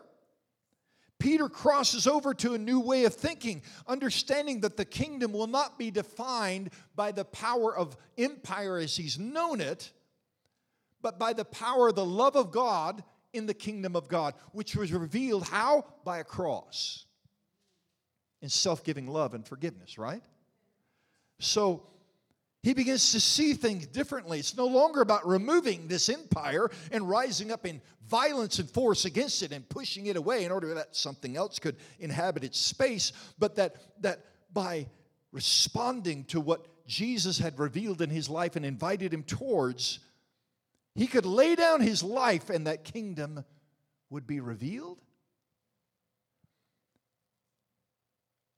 Peter 1.19 1.49
crosses 1.49 2.07
over 2.07 2.33
to 2.33 2.55
a 2.55 2.59
new 2.59 2.81
way 2.81 3.05
of 3.05 3.15
thinking, 3.15 3.63
understanding 3.87 4.61
that 4.61 4.77
the 4.77 4.85
kingdom 4.85 5.33
will 5.33 5.49
not 5.49 5.79
be 5.79 5.91
defined 5.91 6.71
by 6.95 7.11
the 7.11 7.25
power 7.25 7.77
of 7.77 7.97
empire 8.17 8.79
as 8.79 8.97
he's 8.97 9.19
known 9.19 9.61
it, 9.61 9.91
but 11.03 11.19
by 11.19 11.33
the 11.33 11.45
power 11.45 11.89
of 11.89 11.97
the 11.97 12.05
love 12.05 12.37
of 12.37 12.53
God 12.53 13.03
in 13.33 13.47
the 13.47 13.55
kingdom 13.55 13.97
of 13.97 14.09
God, 14.09 14.35
which 14.53 14.77
was 14.77 14.93
revealed 14.93 15.49
how? 15.49 15.85
By 16.05 16.19
a 16.19 16.25
cross. 16.25 17.05
In 18.41 18.49
self 18.49 18.85
giving 18.85 19.07
love 19.07 19.35
and 19.35 19.47
forgiveness, 19.47 19.99
right? 19.99 20.23
So, 21.41 21.83
he 22.63 22.75
begins 22.75 23.13
to 23.13 23.21
see 23.21 23.55
things 23.55 23.87
differently. 23.87 24.39
It's 24.39 24.57
no 24.57 24.67
longer 24.67 25.01
about 25.01 25.27
removing 25.27 25.87
this 25.87 26.09
empire 26.09 26.71
and 26.91 27.09
rising 27.09 27.53
up 27.53 27.65
in 27.65 27.81
violence 28.09 28.59
and 28.59 28.69
force 28.69 29.05
against 29.05 29.43
it 29.43 29.53
and 29.53 29.69
pushing 29.69 30.07
it 30.07 30.17
away 30.17 30.45
in 30.45 30.51
order 30.51 30.75
that 30.75 30.97
something 30.97 31.37
else 31.37 31.59
could 31.59 31.77
inhabit 32.01 32.43
its 32.43 32.59
space, 32.59 33.13
but 33.39 33.57
that, 33.57 33.77
that 34.03 34.25
by 34.53 34.87
responding 35.31 36.25
to 36.25 36.41
what 36.41 36.67
Jesus 36.87 37.39
had 37.39 37.59
revealed 37.59 38.03
in 38.03 38.11
his 38.11 38.29
life 38.29 38.57
and 38.57 38.65
invited 38.65 39.15
him 39.15 39.23
towards, 39.23 40.01
he 40.95 41.07
could 41.07 41.27
lay 41.27 41.55
down 41.55 41.81
his 41.81 42.03
life 42.03 42.51
and 42.51 42.67
that 42.67 42.83
kingdom 42.83 43.45
would 44.11 44.27
be 44.27 44.41
revealed. 44.41 44.99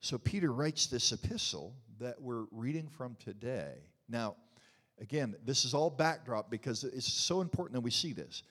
So 0.00 0.16
Peter 0.16 0.52
writes 0.52 0.86
this 0.86 1.12
epistle 1.12 1.74
that 1.98 2.20
we're 2.20 2.46
reading 2.50 2.88
from 2.88 3.16
today. 3.22 3.74
Now, 4.08 4.36
again, 4.98 5.36
this 5.44 5.64
is 5.64 5.74
all 5.74 5.90
backdrop 5.90 6.50
because 6.50 6.84
it's 6.84 7.12
so 7.12 7.42
important 7.42 7.74
that 7.74 7.82
we 7.82 7.90
see 7.90 8.14
this. 8.14 8.42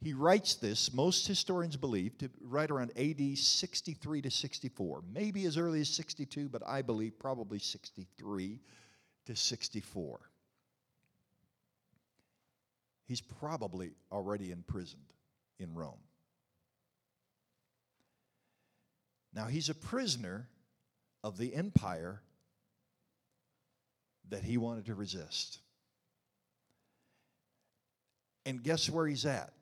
He 0.00 0.12
writes 0.12 0.56
this, 0.56 0.92
most 0.92 1.26
historians 1.26 1.76
believe, 1.76 2.18
to 2.18 2.28
right 2.42 2.70
around 2.70 2.92
AD 2.98 3.38
63 3.38 4.22
to 4.22 4.30
64, 4.30 5.04
maybe 5.10 5.46
as 5.46 5.56
early 5.56 5.80
as 5.80 5.88
62, 5.88 6.48
but 6.48 6.62
I 6.66 6.82
believe 6.82 7.18
probably 7.18 7.58
63 7.58 8.60
to 9.26 9.36
64. 9.36 10.20
He's 13.06 13.20
probably 13.20 13.92
already 14.12 14.50
imprisoned 14.50 15.12
in 15.58 15.72
Rome. 15.72 15.94
Now, 19.32 19.46
he's 19.46 19.68
a 19.70 19.74
prisoner 19.74 20.48
of 21.26 21.36
the 21.38 21.52
empire 21.56 22.22
that 24.28 24.44
he 24.44 24.56
wanted 24.56 24.86
to 24.86 24.94
resist. 24.94 25.58
And 28.44 28.62
guess 28.62 28.88
where 28.88 29.08
he's 29.08 29.26
at? 29.26 29.52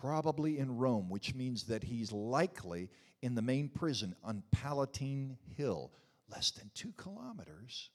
Probably 0.00 0.60
in 0.60 0.76
Rome, 0.76 1.10
which 1.10 1.34
means 1.34 1.64
that 1.64 1.82
he's 1.82 2.12
likely 2.12 2.88
in 3.20 3.34
the 3.34 3.42
main 3.42 3.68
prison 3.68 4.14
on 4.22 4.44
Palatine 4.52 5.36
Hill, 5.56 5.90
less 6.30 6.52
than 6.52 6.70
two 6.72 6.92
kilometers 6.96 7.90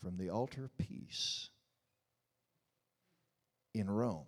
from 0.00 0.16
the 0.16 0.30
altar 0.30 0.64
of 0.64 0.78
peace 0.78 1.50
in 3.74 3.90
Rome. 3.90 4.24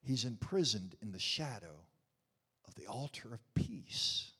He's 0.00 0.24
imprisoned 0.24 0.94
in 1.02 1.10
the 1.10 1.18
shadow 1.18 1.86
of 2.70 2.76
the 2.76 2.86
altar 2.86 3.34
of 3.34 3.40
peace. 3.54 4.30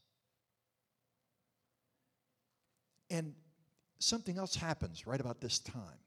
And 3.11 3.35
something 3.99 4.39
else 4.39 4.55
happens 4.55 5.07
right 5.07 5.21
about 5.21 5.41
this 5.41 5.59
time. 5.59 5.99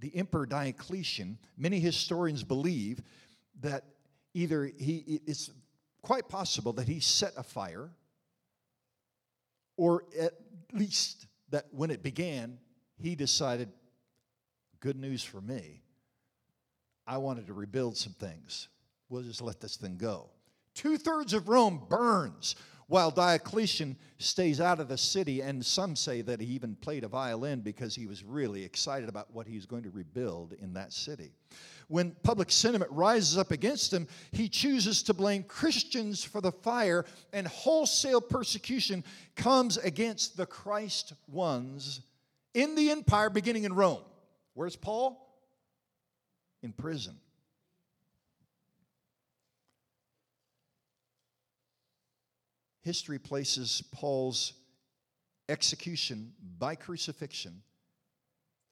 The 0.00 0.14
Emperor 0.16 0.44
Diocletian, 0.44 1.38
many 1.56 1.78
historians 1.78 2.42
believe 2.42 3.00
that 3.60 3.84
either 4.34 4.64
he, 4.64 5.20
it's 5.26 5.50
quite 6.02 6.28
possible 6.28 6.72
that 6.74 6.88
he 6.88 7.00
set 7.00 7.32
a 7.36 7.42
fire, 7.42 7.90
or 9.76 10.04
at 10.20 10.32
least 10.72 11.26
that 11.50 11.66
when 11.70 11.90
it 11.90 12.02
began, 12.02 12.58
he 12.98 13.14
decided, 13.14 13.68
good 14.80 14.98
news 14.98 15.22
for 15.22 15.40
me. 15.40 15.82
I 17.06 17.18
wanted 17.18 17.46
to 17.46 17.54
rebuild 17.54 17.96
some 17.96 18.14
things. 18.14 18.68
We'll 19.08 19.22
just 19.22 19.40
let 19.40 19.60
this 19.60 19.76
thing 19.76 19.96
go. 19.96 20.30
Two 20.76 20.98
thirds 20.98 21.32
of 21.32 21.48
Rome 21.48 21.82
burns 21.88 22.54
while 22.86 23.10
Diocletian 23.10 23.96
stays 24.18 24.60
out 24.60 24.78
of 24.78 24.88
the 24.88 24.98
city, 24.98 25.40
and 25.40 25.64
some 25.64 25.96
say 25.96 26.20
that 26.20 26.40
he 26.40 26.46
even 26.48 26.76
played 26.76 27.02
a 27.02 27.08
violin 27.08 27.60
because 27.60 27.94
he 27.94 28.06
was 28.06 28.22
really 28.22 28.62
excited 28.62 29.08
about 29.08 29.32
what 29.34 29.46
he 29.46 29.56
was 29.56 29.66
going 29.66 29.82
to 29.82 29.90
rebuild 29.90 30.52
in 30.60 30.74
that 30.74 30.92
city. 30.92 31.32
When 31.88 32.14
public 32.22 32.52
sentiment 32.52 32.92
rises 32.92 33.38
up 33.38 33.50
against 33.50 33.92
him, 33.92 34.06
he 34.32 34.48
chooses 34.48 35.02
to 35.04 35.14
blame 35.14 35.42
Christians 35.44 36.22
for 36.22 36.40
the 36.40 36.52
fire, 36.52 37.06
and 37.32 37.48
wholesale 37.48 38.20
persecution 38.20 39.02
comes 39.34 39.78
against 39.78 40.36
the 40.36 40.46
Christ 40.46 41.14
ones 41.26 42.02
in 42.54 42.74
the 42.74 42.90
empire 42.90 43.30
beginning 43.30 43.64
in 43.64 43.72
Rome. 43.72 44.02
Where's 44.54 44.76
Paul? 44.76 45.22
In 46.62 46.72
prison. 46.72 47.16
History 52.86 53.18
places 53.18 53.82
Paul's 53.90 54.52
execution 55.48 56.32
by 56.56 56.76
crucifixion 56.76 57.62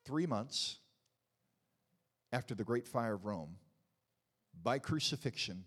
three 0.05 0.25
months 0.25 0.77
after 2.33 2.55
the 2.55 2.63
great 2.63 2.87
fire 2.87 3.15
of 3.15 3.25
Rome, 3.25 3.57
by 4.63 4.79
crucifixion, 4.79 5.65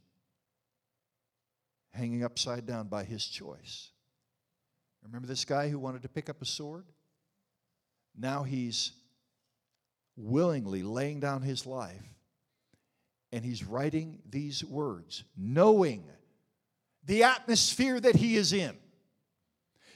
hanging 1.92 2.24
upside 2.24 2.66
down 2.66 2.88
by 2.88 3.04
his 3.04 3.28
choice. 3.28 3.90
Remember 5.04 5.28
this 5.28 5.44
guy 5.44 5.68
who 5.68 5.78
wanted 5.78 6.04
to 6.04 6.10
pick 6.10 6.30
up 6.30 6.42
a 6.42 6.46
sword? 6.46 6.86
Now 8.18 8.44
he's 8.44 8.94
willingly 10.16 10.84
laying 10.84 11.20
down 11.20 11.42
his 11.42 11.66
life 11.66 12.16
and 13.34 13.44
he's 13.44 13.66
writing 13.66 14.20
these 14.30 14.64
words, 14.64 15.26
knowing 15.36 16.06
the 17.08 17.24
atmosphere 17.24 18.00
that 18.00 18.16
he 18.16 18.36
is 18.36 18.54
in. 18.54 18.78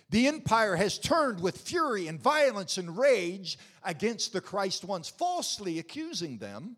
The 0.10 0.28
empire 0.28 0.76
has 0.76 0.98
turned 0.98 1.40
with 1.40 1.58
fury 1.58 2.08
and 2.08 2.20
violence 2.20 2.78
and 2.78 2.98
rage 2.98 3.58
against 3.84 4.34
the 4.34 4.42
Christ 4.42 4.84
ones, 4.84 5.08
falsely 5.08 5.80
accusing 5.80 6.38
them. 6.38 6.76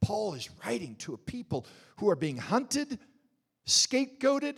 Paul 0.00 0.34
is 0.34 0.48
writing 0.64 0.96
to 0.96 1.14
a 1.14 1.18
people 1.18 1.66
who 1.98 2.08
are 2.08 2.16
being 2.16 2.38
hunted, 2.38 2.98
scapegoated, 3.66 4.56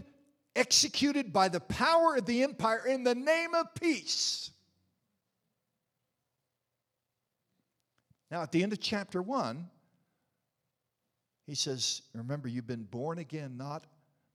executed 0.55 1.33
by 1.33 1.49
the 1.49 1.61
power 1.61 2.17
of 2.17 2.27
the 2.27 2.43
empire 2.43 2.87
in 2.87 3.03
the 3.03 3.15
name 3.15 3.55
of 3.55 3.75
peace. 3.75 4.51
Now, 8.31 8.43
at 8.43 8.53
the 8.53 8.63
end 8.63 8.73
of 8.73 8.81
chapter 8.81 9.21
1, 9.21 9.69
he 11.47 11.55
says, 11.55 12.03
Remember, 12.15 12.49
you've 12.49 12.67
been 12.67 12.85
born 12.85 13.19
again, 13.19 13.57
not, 13.57 13.85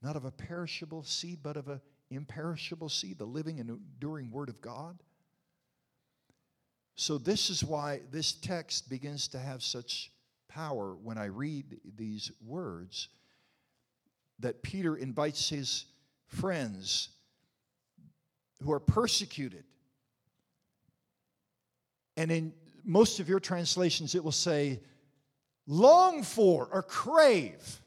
not 0.02 0.16
of 0.16 0.26
a 0.26 0.32
perishable 0.32 1.04
seed, 1.04 1.40
but 1.42 1.58
of 1.58 1.68
an 1.68 1.82
imperishable 2.10 2.90
seed, 2.90 3.18
the 3.18 3.26
living 3.26 3.60
and 3.60 3.70
enduring 3.70 4.32
Word 4.32 4.50
of 4.50 4.62
God. 4.62 4.98
So, 6.96 7.18
this 7.18 7.50
is 7.50 7.64
why 7.64 8.02
this 8.12 8.34
text 8.34 8.90
begins 8.90 9.28
to 9.30 9.40
have 9.40 9.62
such 9.62 10.12
power 10.48 10.96
when 10.96 11.18
I 11.18 11.26
read 11.26 11.80
these 11.96 12.32
words 12.46 13.10
that 14.40 14.64
Peter 14.64 14.96
invites 14.96 15.50
his 15.50 15.86
friends 16.28 17.10
who 18.64 18.72
are 18.72 18.80
persecuted. 18.80 19.64
And 22.16 22.32
in 22.32 22.54
most 22.84 23.20
of 23.20 23.30
your 23.30 23.40
translations, 23.40 24.16
it 24.16 24.24
will 24.24 24.32
say, 24.32 24.80
long 25.67 26.24
for 26.24 26.67
or 26.71 26.81
crave. 26.81 27.81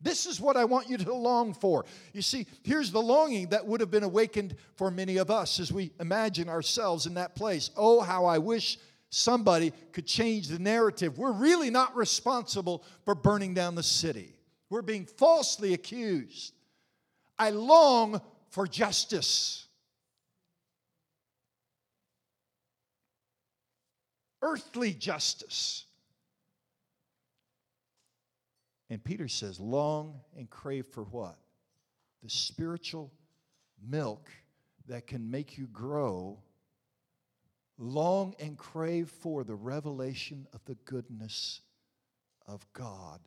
This 0.00 0.26
is 0.26 0.40
what 0.40 0.56
I 0.56 0.64
want 0.64 0.88
you 0.88 0.96
to 0.96 1.12
long 1.12 1.52
for. 1.54 1.84
You 2.12 2.22
see, 2.22 2.46
here's 2.62 2.92
the 2.92 3.02
longing 3.02 3.48
that 3.48 3.66
would 3.66 3.80
have 3.80 3.90
been 3.90 4.04
awakened 4.04 4.54
for 4.76 4.90
many 4.90 5.16
of 5.16 5.30
us 5.30 5.58
as 5.58 5.72
we 5.72 5.90
imagine 5.98 6.48
ourselves 6.48 7.06
in 7.06 7.14
that 7.14 7.34
place. 7.34 7.70
Oh, 7.76 8.00
how 8.00 8.24
I 8.24 8.38
wish 8.38 8.78
somebody 9.10 9.72
could 9.92 10.06
change 10.06 10.48
the 10.48 10.60
narrative. 10.60 11.18
We're 11.18 11.32
really 11.32 11.70
not 11.70 11.96
responsible 11.96 12.84
for 13.04 13.16
burning 13.16 13.54
down 13.54 13.74
the 13.74 13.82
city, 13.82 14.34
we're 14.70 14.82
being 14.82 15.06
falsely 15.06 15.74
accused. 15.74 16.54
I 17.40 17.50
long 17.50 18.20
for 18.50 18.66
justice. 18.66 19.66
Earthly 24.42 24.92
justice. 24.92 25.84
And 28.90 29.02
Peter 29.02 29.28
says, 29.28 29.60
long 29.60 30.20
and 30.36 30.48
crave 30.48 30.86
for 30.86 31.04
what? 31.04 31.36
The 32.22 32.30
spiritual 32.30 33.12
milk 33.86 34.30
that 34.86 35.06
can 35.06 35.30
make 35.30 35.58
you 35.58 35.66
grow. 35.66 36.38
Long 37.78 38.34
and 38.40 38.56
crave 38.56 39.08
for 39.08 39.44
the 39.44 39.54
revelation 39.54 40.46
of 40.52 40.64
the 40.64 40.74
goodness 40.84 41.60
of 42.46 42.66
God 42.72 43.20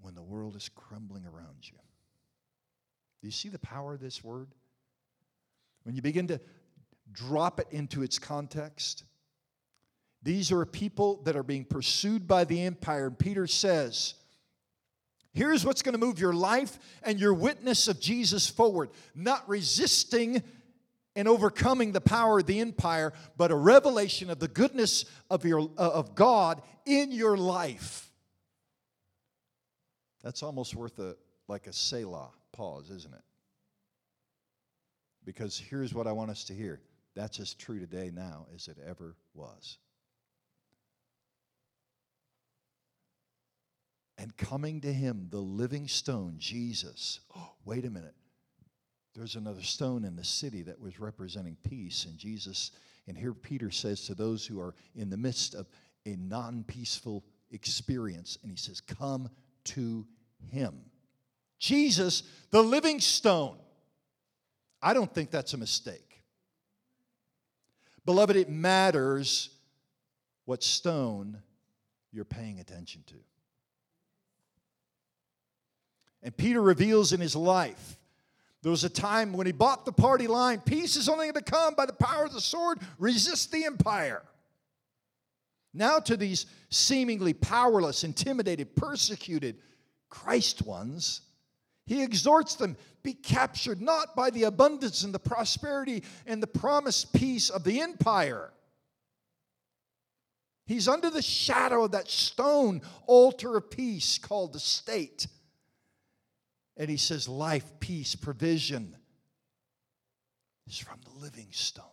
when 0.00 0.14
the 0.14 0.22
world 0.22 0.56
is 0.56 0.68
crumbling 0.68 1.24
around 1.24 1.56
you. 1.62 1.78
Do 3.20 3.28
you 3.28 3.30
see 3.30 3.48
the 3.48 3.58
power 3.60 3.94
of 3.94 4.00
this 4.00 4.22
word? 4.22 4.48
When 5.84 5.94
you 5.94 6.02
begin 6.02 6.26
to 6.26 6.40
drop 7.12 7.60
it 7.60 7.68
into 7.70 8.02
its 8.02 8.18
context, 8.18 9.04
these 10.22 10.52
are 10.52 10.64
people 10.64 11.20
that 11.24 11.36
are 11.36 11.42
being 11.42 11.64
pursued 11.64 12.28
by 12.28 12.44
the 12.44 12.62
empire. 12.62 13.06
And 13.06 13.18
Peter 13.18 13.46
says, 13.46 14.14
Here's 15.34 15.64
what's 15.64 15.80
going 15.80 15.94
to 15.94 15.98
move 15.98 16.18
your 16.18 16.34
life 16.34 16.78
and 17.02 17.18
your 17.18 17.32
witness 17.32 17.88
of 17.88 17.98
Jesus 17.98 18.48
forward. 18.48 18.90
Not 19.14 19.48
resisting 19.48 20.42
and 21.16 21.26
overcoming 21.26 21.92
the 21.92 22.02
power 22.02 22.40
of 22.40 22.46
the 22.46 22.60
empire, 22.60 23.14
but 23.38 23.50
a 23.50 23.56
revelation 23.56 24.28
of 24.28 24.38
the 24.38 24.48
goodness 24.48 25.06
of, 25.30 25.46
your, 25.46 25.70
uh, 25.78 25.90
of 25.90 26.14
God 26.14 26.60
in 26.84 27.10
your 27.12 27.38
life. 27.38 28.10
That's 30.22 30.42
almost 30.42 30.74
worth 30.74 30.98
a 30.98 31.16
like 31.48 31.66
a 31.66 31.72
Selah 31.72 32.30
pause, 32.52 32.90
isn't 32.90 33.12
it? 33.12 33.20
Because 35.24 35.58
here's 35.58 35.92
what 35.92 36.06
I 36.06 36.12
want 36.12 36.30
us 36.30 36.44
to 36.44 36.54
hear. 36.54 36.80
That's 37.14 37.40
as 37.40 37.54
true 37.54 37.78
today 37.78 38.10
now 38.12 38.46
as 38.54 38.68
it 38.68 38.78
ever 38.86 39.16
was. 39.34 39.78
And 44.22 44.36
coming 44.36 44.80
to 44.80 44.92
him, 44.92 45.26
the 45.30 45.40
living 45.40 45.88
stone, 45.88 46.36
Jesus. 46.38 47.18
Oh, 47.36 47.50
wait 47.64 47.84
a 47.84 47.90
minute. 47.90 48.14
There's 49.16 49.34
another 49.34 49.62
stone 49.62 50.04
in 50.04 50.14
the 50.14 50.24
city 50.24 50.62
that 50.62 50.80
was 50.80 51.00
representing 51.00 51.56
peace. 51.68 52.06
And 52.06 52.16
Jesus, 52.16 52.70
and 53.08 53.18
here 53.18 53.34
Peter 53.34 53.68
says 53.72 54.06
to 54.06 54.14
those 54.14 54.46
who 54.46 54.60
are 54.60 54.76
in 54.94 55.10
the 55.10 55.16
midst 55.16 55.56
of 55.56 55.68
a 56.06 56.14
non 56.16 56.62
peaceful 56.62 57.24
experience, 57.50 58.38
and 58.42 58.50
he 58.50 58.56
says, 58.56 58.80
Come 58.80 59.28
to 59.64 60.06
him. 60.52 60.72
Jesus, 61.58 62.22
the 62.50 62.62
living 62.62 63.00
stone. 63.00 63.58
I 64.80 64.94
don't 64.94 65.12
think 65.12 65.32
that's 65.32 65.54
a 65.54 65.58
mistake. 65.58 66.22
Beloved, 68.04 68.36
it 68.36 68.48
matters 68.48 69.50
what 70.44 70.62
stone 70.62 71.42
you're 72.12 72.24
paying 72.24 72.60
attention 72.60 73.02
to. 73.08 73.16
And 76.22 76.36
Peter 76.36 76.62
reveals 76.62 77.12
in 77.12 77.20
his 77.20 77.34
life 77.34 77.98
there 78.62 78.70
was 78.70 78.84
a 78.84 78.88
time 78.88 79.32
when 79.32 79.46
he 79.46 79.52
bought 79.52 79.84
the 79.84 79.92
party 79.92 80.28
line 80.28 80.60
peace 80.60 80.96
is 80.96 81.08
only 81.08 81.26
going 81.26 81.44
to 81.44 81.50
come 81.50 81.74
by 81.74 81.86
the 81.86 81.92
power 81.92 82.24
of 82.24 82.32
the 82.32 82.40
sword, 82.40 82.78
resist 82.98 83.50
the 83.50 83.64
empire. 83.64 84.22
Now, 85.74 85.98
to 86.00 86.16
these 86.16 86.46
seemingly 86.70 87.32
powerless, 87.32 88.04
intimidated, 88.04 88.76
persecuted 88.76 89.56
Christ 90.10 90.62
ones, 90.62 91.22
he 91.86 92.02
exhorts 92.02 92.54
them 92.54 92.76
be 93.02 93.14
captured 93.14 93.80
not 93.80 94.14
by 94.14 94.30
the 94.30 94.44
abundance 94.44 95.02
and 95.02 95.12
the 95.12 95.18
prosperity 95.18 96.04
and 96.26 96.42
the 96.42 96.46
promised 96.46 97.12
peace 97.12 97.50
of 97.50 97.64
the 97.64 97.80
empire. 97.80 98.52
He's 100.66 100.86
under 100.86 101.10
the 101.10 101.22
shadow 101.22 101.84
of 101.84 101.92
that 101.92 102.08
stone 102.08 102.82
altar 103.06 103.56
of 103.56 103.70
peace 103.70 104.18
called 104.18 104.52
the 104.52 104.60
state. 104.60 105.26
And 106.82 106.90
he 106.90 106.96
says, 106.96 107.28
life, 107.28 107.78
peace, 107.78 108.16
provision 108.16 108.96
is 110.66 110.78
from 110.78 110.98
the 111.04 111.16
living 111.16 111.46
stone. 111.52 111.84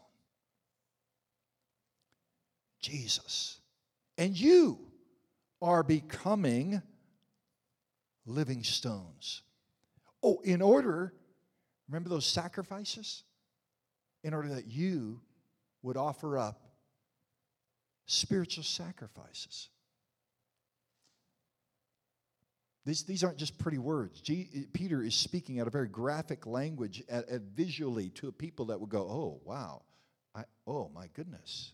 Jesus. 2.80 3.60
And 4.18 4.36
you 4.36 4.80
are 5.62 5.84
becoming 5.84 6.82
living 8.26 8.64
stones. 8.64 9.44
Oh, 10.24 10.42
in 10.44 10.60
order, 10.60 11.14
remember 11.88 12.10
those 12.10 12.26
sacrifices? 12.26 13.22
In 14.24 14.34
order 14.34 14.56
that 14.56 14.66
you 14.66 15.22
would 15.84 15.98
offer 15.98 16.36
up 16.36 16.64
spiritual 18.08 18.64
sacrifices. 18.64 19.70
These, 22.90 23.04
these 23.04 23.24
aren't 23.24 23.38
just 23.38 23.60
pretty 23.60 23.78
words. 23.78 24.20
G, 24.20 24.66
Peter 24.74 25.04
is 25.04 25.14
speaking 25.14 25.60
out 25.60 25.68
a 25.68 25.70
very 25.70 25.88
graphic 25.88 26.48
language, 26.48 27.04
at, 27.08 27.30
at 27.30 27.42
visually 27.42 28.10
to 28.16 28.30
a 28.30 28.32
people 28.32 28.66
that 28.66 28.80
would 28.80 28.90
go, 28.90 29.02
oh, 29.02 29.42
wow. 29.46 29.84
I, 30.34 30.46
oh, 30.66 30.90
my 30.96 31.06
goodness. 31.14 31.74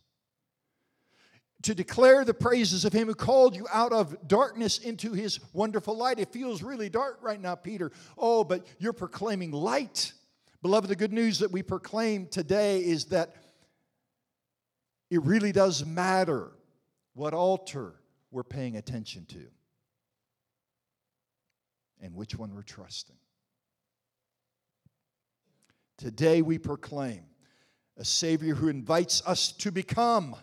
To 1.62 1.74
declare 1.74 2.26
the 2.26 2.34
praises 2.34 2.84
of 2.84 2.92
him 2.92 3.08
who 3.08 3.16
called 3.16 3.56
you 3.56 3.66
out 3.72 3.94
of 3.94 4.28
darkness 4.28 4.78
into 4.78 5.14
his 5.14 5.40
wonderful 5.54 5.96
light. 5.96 6.20
It 6.20 6.34
feels 6.34 6.62
really 6.62 6.90
dark 6.90 7.20
right 7.22 7.40
now, 7.40 7.56
Peter. 7.56 7.94
Oh, 8.18 8.44
but 8.44 8.68
you're 8.78 8.92
proclaiming 8.92 9.52
light. 9.52 10.12
Beloved, 10.62 10.90
the 10.90 10.98
good 10.98 11.14
news 11.14 11.40
that 11.40 11.50
we 11.50 11.64
proclaim 11.64 12.28
today 12.28 12.80
is 12.80 13.06
that 13.06 13.36
it 15.10 15.24
really 15.24 15.54
does 15.54 15.86
matter 15.86 16.52
what 17.14 17.34
altar 17.34 17.96
we're 18.32 18.44
paying 18.44 18.76
attention 18.76 19.26
to 19.28 19.46
and 22.02 22.14
which 22.16 22.38
one 22.38 22.54
we're 22.54 22.62
trusting. 22.62 23.16
Today 25.98 26.42
we 26.42 26.58
proclaim 26.58 27.24
a 27.98 28.04
Savior 28.04 28.56
who 28.56 28.68
invites 28.68 29.22
us 29.26 29.52
to 29.54 29.72
become 29.72 30.36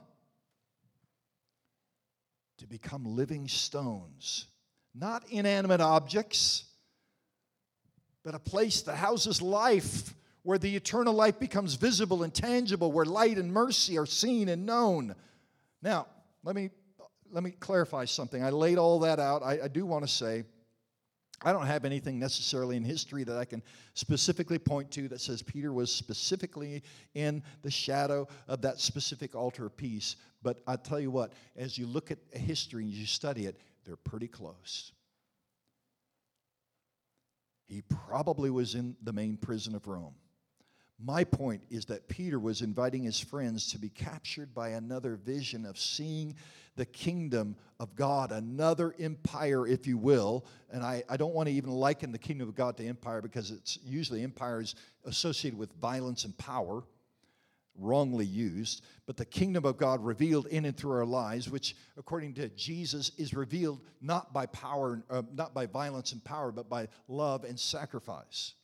to 2.58 2.66
become 2.68 3.04
living 3.04 3.48
stones, 3.48 4.46
not 4.94 5.24
inanimate 5.30 5.80
objects, 5.80 6.64
but 8.24 8.36
a 8.36 8.38
place 8.38 8.82
that 8.82 8.94
houses 8.94 9.42
life, 9.42 10.14
where 10.44 10.58
the 10.58 10.76
eternal 10.76 11.12
life 11.12 11.40
becomes 11.40 11.74
visible 11.74 12.22
and 12.22 12.32
tangible, 12.32 12.92
where 12.92 13.04
light 13.04 13.36
and 13.36 13.52
mercy 13.52 13.98
are 13.98 14.06
seen 14.06 14.48
and 14.48 14.64
known. 14.64 15.14
Now, 15.82 16.06
let 16.44 16.54
me 16.54 16.70
let 17.32 17.42
me 17.42 17.50
clarify 17.50 18.04
something. 18.04 18.44
I 18.44 18.50
laid 18.50 18.78
all 18.78 19.00
that 19.00 19.18
out. 19.18 19.42
I, 19.42 19.62
I 19.64 19.68
do 19.68 19.84
want 19.86 20.04
to 20.04 20.12
say 20.12 20.44
I 21.44 21.52
don't 21.52 21.66
have 21.66 21.84
anything 21.84 22.18
necessarily 22.18 22.76
in 22.76 22.84
history 22.84 23.24
that 23.24 23.36
I 23.36 23.44
can 23.44 23.62
specifically 23.94 24.58
point 24.58 24.90
to 24.92 25.08
that 25.08 25.20
says 25.20 25.42
Peter 25.42 25.72
was 25.72 25.92
specifically 25.92 26.82
in 27.14 27.42
the 27.62 27.70
shadow 27.70 28.28
of 28.48 28.62
that 28.62 28.80
specific 28.80 29.34
altar 29.34 29.68
peace. 29.68 30.16
But 30.42 30.60
I 30.66 30.76
tell 30.76 31.00
you 31.00 31.10
what, 31.10 31.32
as 31.56 31.76
you 31.78 31.86
look 31.86 32.10
at 32.10 32.18
history 32.32 32.84
and 32.84 32.92
you 32.92 33.06
study 33.06 33.46
it, 33.46 33.60
they're 33.84 33.96
pretty 33.96 34.28
close. 34.28 34.92
He 37.66 37.82
probably 37.82 38.50
was 38.50 38.74
in 38.74 38.96
the 39.02 39.12
main 39.12 39.36
prison 39.36 39.74
of 39.74 39.86
Rome. 39.86 40.14
My 41.04 41.24
point 41.24 41.62
is 41.68 41.84
that 41.86 42.06
Peter 42.06 42.38
was 42.38 42.62
inviting 42.62 43.02
his 43.02 43.18
friends 43.18 43.72
to 43.72 43.78
be 43.78 43.88
captured 43.88 44.54
by 44.54 44.70
another 44.70 45.16
vision 45.16 45.66
of 45.66 45.76
seeing 45.76 46.36
the 46.76 46.86
kingdom 46.86 47.56
of 47.80 47.96
God, 47.96 48.30
another 48.30 48.94
empire, 49.00 49.66
if 49.66 49.86
you 49.86 49.98
will. 49.98 50.44
And 50.70 50.84
I, 50.84 51.02
I 51.08 51.16
don't 51.16 51.34
want 51.34 51.48
to 51.48 51.54
even 51.54 51.70
liken 51.70 52.12
the 52.12 52.18
kingdom 52.18 52.48
of 52.48 52.54
God 52.54 52.76
to 52.76 52.86
empire 52.86 53.20
because 53.20 53.50
it's 53.50 53.78
usually 53.84 54.22
empires 54.22 54.76
associated 55.04 55.58
with 55.58 55.72
violence 55.80 56.24
and 56.24 56.38
power, 56.38 56.84
wrongly 57.76 58.24
used. 58.24 58.84
But 59.04 59.16
the 59.16 59.24
kingdom 59.24 59.64
of 59.64 59.78
God 59.78 60.04
revealed 60.04 60.46
in 60.46 60.66
and 60.66 60.76
through 60.76 60.92
our 60.92 61.04
lives, 61.04 61.50
which 61.50 61.74
according 61.96 62.34
to 62.34 62.48
Jesus 62.50 63.10
is 63.18 63.34
revealed 63.34 63.80
not 64.00 64.32
by 64.32 64.46
power, 64.46 65.02
uh, 65.10 65.22
not 65.34 65.52
by 65.52 65.66
violence 65.66 66.12
and 66.12 66.22
power, 66.22 66.52
but 66.52 66.68
by 66.68 66.86
love 67.08 67.42
and 67.42 67.58
sacrifice. 67.58 68.54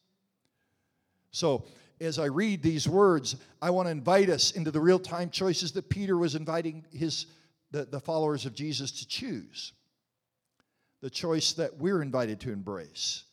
So 1.30 1.66
as 2.00 2.18
I 2.18 2.26
read 2.26 2.62
these 2.62 2.88
words, 2.88 3.36
I 3.60 3.70
want 3.70 3.86
to 3.86 3.92
invite 3.92 4.30
us 4.30 4.52
into 4.52 4.70
the 4.70 4.80
real 4.80 4.98
time 4.98 5.30
choices 5.30 5.72
that 5.72 5.88
Peter 5.88 6.16
was 6.16 6.34
inviting 6.34 6.84
his, 6.92 7.26
the, 7.70 7.84
the 7.84 8.00
followers 8.00 8.46
of 8.46 8.54
Jesus 8.54 8.90
to 8.92 9.08
choose. 9.08 9.72
The 11.00 11.10
choice 11.10 11.52
that 11.54 11.76
we're 11.78 12.02
invited 12.02 12.40
to 12.40 12.52
embrace. 12.52 13.24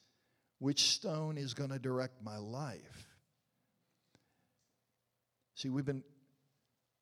Which 0.60 0.90
stone 0.90 1.38
is 1.38 1.54
going 1.54 1.72
to 1.72 1.80
direct 1.80 2.24
my 2.24 2.38
life? 2.38 3.08
See, 5.56 5.70
we've 5.70 5.86
been 5.86 6.04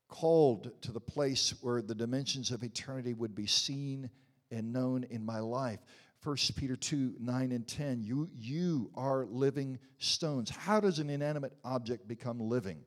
called 0.08 0.72
to 0.82 0.92
the 0.92 1.00
place 1.00 1.56
where 1.62 1.82
the 1.82 1.96
dimensions 1.96 2.52
of 2.52 2.64
eternity 2.64 3.14
would 3.14 3.36
be 3.36 3.48
seen 3.48 4.10
and 4.52 4.72
known 4.72 5.04
in 5.10 5.26
my 5.26 5.40
life. 5.40 5.80
1 6.24 6.38
Peter 6.56 6.76
2 6.76 7.16
9 7.20 7.52
and 7.52 7.68
10. 7.68 8.04
You, 8.04 8.30
you 8.34 8.92
are 8.96 9.26
living 9.26 9.78
stones. 9.98 10.50
How 10.50 10.80
does 10.80 11.00
an 11.00 11.10
inanimate 11.10 11.54
object 11.64 12.08
become 12.08 12.40
living? 12.40 12.80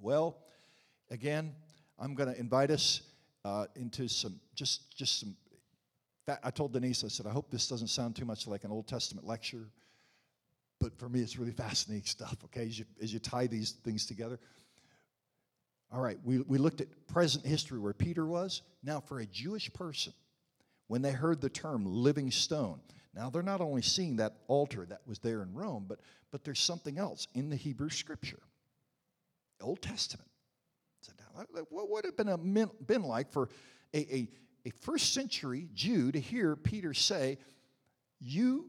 Well, 0.00 0.38
again, 1.10 1.54
I'm 1.98 2.14
going 2.14 2.32
to 2.32 2.38
invite 2.38 2.70
us 2.70 3.02
uh, 3.44 3.66
into 3.74 4.08
some, 4.08 4.38
just, 4.54 4.96
just 4.96 5.20
some. 5.20 5.36
I 6.42 6.50
told 6.50 6.74
Denise, 6.74 7.04
I 7.04 7.08
said, 7.08 7.26
I 7.26 7.30
hope 7.30 7.50
this 7.50 7.68
doesn't 7.68 7.88
sound 7.88 8.14
too 8.14 8.26
much 8.26 8.46
like 8.46 8.64
an 8.64 8.70
Old 8.70 8.86
Testament 8.86 9.26
lecture, 9.26 9.70
but 10.78 10.96
for 10.98 11.08
me, 11.08 11.20
it's 11.20 11.38
really 11.38 11.52
fascinating 11.66 12.04
stuff, 12.04 12.36
okay, 12.44 12.66
as 12.66 12.78
you, 12.78 12.84
as 13.02 13.12
you 13.12 13.18
tie 13.18 13.46
these 13.46 13.72
things 13.72 14.06
together. 14.06 14.38
All 15.90 16.02
right, 16.02 16.18
we, 16.22 16.40
we 16.40 16.58
looked 16.58 16.82
at 16.82 16.88
present 17.06 17.46
history 17.46 17.78
where 17.78 17.94
Peter 17.94 18.26
was. 18.26 18.60
Now, 18.82 19.00
for 19.00 19.20
a 19.20 19.26
Jewish 19.26 19.72
person, 19.72 20.12
when 20.88 21.02
they 21.02 21.12
heard 21.12 21.40
the 21.40 21.48
term 21.48 21.84
living 21.86 22.30
stone. 22.30 22.80
Now, 23.14 23.30
they're 23.30 23.42
not 23.42 23.60
only 23.60 23.82
seeing 23.82 24.16
that 24.16 24.34
altar 24.48 24.84
that 24.86 25.00
was 25.06 25.18
there 25.18 25.42
in 25.42 25.54
Rome, 25.54 25.86
but, 25.88 26.00
but 26.30 26.44
there's 26.44 26.60
something 26.60 26.98
else 26.98 27.26
in 27.34 27.48
the 27.50 27.56
Hebrew 27.56 27.90
scripture, 27.90 28.40
Old 29.60 29.82
Testament. 29.82 30.28
So 31.00 31.12
now, 31.18 31.44
what 31.70 31.90
would 31.90 32.04
it 32.04 32.14
have 32.18 32.54
been, 32.54 32.70
been 32.86 33.02
like 33.02 33.32
for 33.32 33.48
a, 33.94 33.98
a, 34.14 34.28
a 34.66 34.70
first 34.82 35.14
century 35.14 35.68
Jew 35.74 36.12
to 36.12 36.20
hear 36.20 36.56
Peter 36.56 36.92
say, 36.94 37.38
You 38.20 38.67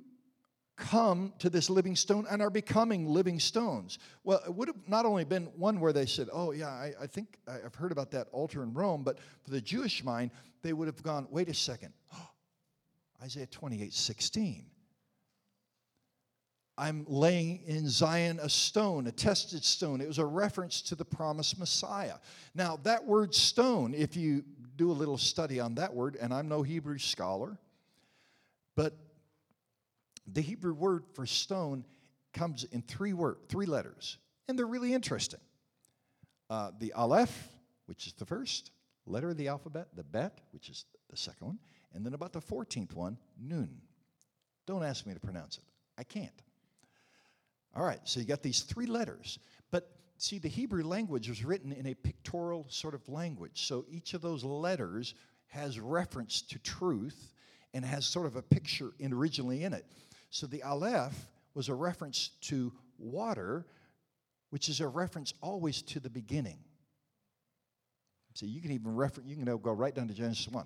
come 0.90 1.34
to 1.38 1.50
this 1.50 1.70
living 1.70 1.96
stone 1.96 2.26
and 2.30 2.42
are 2.42 2.50
becoming 2.50 3.06
living 3.06 3.40
stones. 3.40 4.00
Well, 4.24 4.42
it 4.46 4.54
would 4.54 4.68
have 4.68 4.88
not 4.88 5.06
only 5.06 5.24
been 5.24 5.46
one 5.56 5.80
where 5.80 5.94
they 5.94 6.06
said, 6.06 6.30
Oh, 6.34 6.52
yeah, 6.52 6.70
I, 6.70 6.94
I 7.02 7.08
think 7.08 7.38
I've 7.48 7.76
heard 7.76 7.92
about 7.92 8.12
that 8.12 8.28
altar 8.32 8.64
in 8.64 8.74
Rome, 8.74 9.04
but 9.04 9.20
for 9.44 9.52
the 9.52 9.62
Jewish 9.62 10.04
mind, 10.04 10.32
they 10.64 10.74
would 10.74 10.88
have 10.88 11.04
gone, 11.04 11.28
Wait 11.30 11.48
a 11.48 11.54
second. 11.54 11.94
Isaiah 13.24 13.48
28 13.48 13.94
16. 13.94 14.66
I'm 16.78 17.06
laying 17.10 17.62
in 17.68 17.90
Zion 17.90 18.40
a 18.42 18.48
stone, 18.48 19.06
a 19.08 19.12
tested 19.12 19.66
stone. 19.66 20.00
It 20.00 20.08
was 20.08 20.18
a 20.18 20.26
reference 20.26 20.82
to 20.84 20.96
the 20.96 21.04
promised 21.04 21.60
Messiah. 21.60 22.16
Now, 22.56 22.80
that 22.84 23.06
word 23.06 23.36
stone, 23.36 23.94
if 23.94 24.16
you 24.16 24.46
do 24.78 24.90
a 24.90 24.94
little 24.94 25.18
study 25.18 25.60
on 25.60 25.76
that 25.76 25.94
word, 25.94 26.18
and 26.22 26.34
I'm 26.34 26.48
no 26.48 26.64
Hebrew 26.64 26.98
scholar, 26.98 27.60
but 28.78 28.94
the 30.34 30.42
Hebrew 30.42 30.74
word 30.74 31.06
for 31.14 31.26
stone 31.26 31.86
comes 32.34 32.64
in 32.66 32.82
three 32.82 33.14
word, 33.14 33.38
three 33.48 33.66
letters, 33.66 34.18
and 34.48 34.58
they're 34.58 34.66
really 34.66 34.94
interesting. 34.94 35.40
Uh, 36.50 36.72
the 36.80 36.94
aleph, 36.94 37.50
which 37.86 38.08
is 38.08 38.14
the 38.14 38.26
first 38.26 38.72
letter 39.06 39.30
of 39.30 39.38
the 39.38 39.48
alphabet, 39.48 39.88
the 39.96 40.04
bet, 40.04 40.40
which 40.52 40.70
is 40.70 40.86
the 41.10 41.18
second 41.18 41.48
one, 41.48 41.60
and 41.94 42.06
then 42.06 42.14
about 42.14 42.34
the 42.34 42.42
14th 42.42 42.94
one, 42.94 43.18
nun. 43.40 43.70
Don't 44.66 44.84
ask 44.84 45.06
me 45.06 45.14
to 45.14 45.20
pronounce 45.20 45.58
it. 45.58 45.64
I 45.98 46.04
can't. 46.04 46.42
All 47.76 47.84
right, 47.84 48.00
so 48.04 48.20
you 48.20 48.26
got 48.26 48.42
these 48.42 48.62
three 48.62 48.86
letters. 48.86 49.40
But 49.72 49.90
see, 50.18 50.40
the 50.40 50.48
Hebrew 50.48 50.84
language 50.84 51.30
was 51.30 51.44
written 51.44 51.72
in 51.72 51.88
a 51.88 51.94
pictorial 51.94 52.66
sort 52.70 52.94
of 52.94 53.08
language. 53.08 53.66
So 53.66 53.86
each 53.90 54.14
of 54.14 54.22
those 54.22 54.44
letters 54.44 55.16
has 55.48 55.80
reference 55.80 56.42
to 56.44 56.60
truth 56.60 57.34
and 57.74 57.86
has 57.86 58.06
sort 58.06 58.26
of 58.26 58.36
a 58.36 58.42
picture 58.42 58.92
in 59.00 59.14
originally 59.14 59.64
in 59.64 59.74
it. 59.74 59.86
So 60.30 60.48
the 60.48 60.64
Aleph 60.64 61.28
was 61.54 61.70
a 61.70 61.74
reference 61.74 62.30
to 62.42 62.72
water, 62.98 63.66
which 64.50 64.70
is 64.70 64.80
a 64.80 64.88
reference 64.88 65.34
always 65.42 65.82
to 65.84 66.00
the 66.00 66.10
beginning. 66.10 66.60
So 68.34 68.46
you 68.46 68.62
can 68.62 68.72
even 68.72 68.96
refer, 68.96 69.22
you 69.26 69.36
can 69.36 69.46
go 69.58 69.72
right 69.72 69.94
down 69.94 70.08
to 70.08 70.14
Genesis 70.14 70.48
1. 70.48 70.66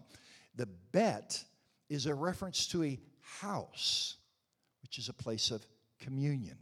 The 0.56 0.68
Bet 0.92 1.44
is 1.90 2.06
a 2.06 2.14
reference 2.14 2.68
to 2.68 2.84
a 2.84 3.00
house, 3.22 4.18
which 4.82 5.00
is 5.00 5.10
a 5.10 5.14
place 5.14 5.50
of 5.50 5.66
communion. 6.00 6.58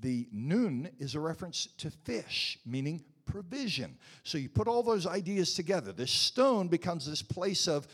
The 0.00 0.28
Nun 0.30 0.90
is 1.00 1.14
a 1.14 1.20
reference 1.20 1.66
to 1.78 1.90
fish, 1.90 2.58
meaning 2.64 3.02
provision. 3.24 3.96
So 4.22 4.38
you 4.38 4.48
put 4.48 4.68
all 4.68 4.82
those 4.82 5.06
ideas 5.06 5.54
together. 5.54 5.92
This 5.92 6.12
stone 6.12 6.68
becomes 6.68 7.04
this 7.04 7.22
place 7.22 7.66
of 7.66 7.88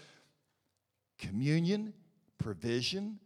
communion, 1.19 1.95
provision, 2.39 3.19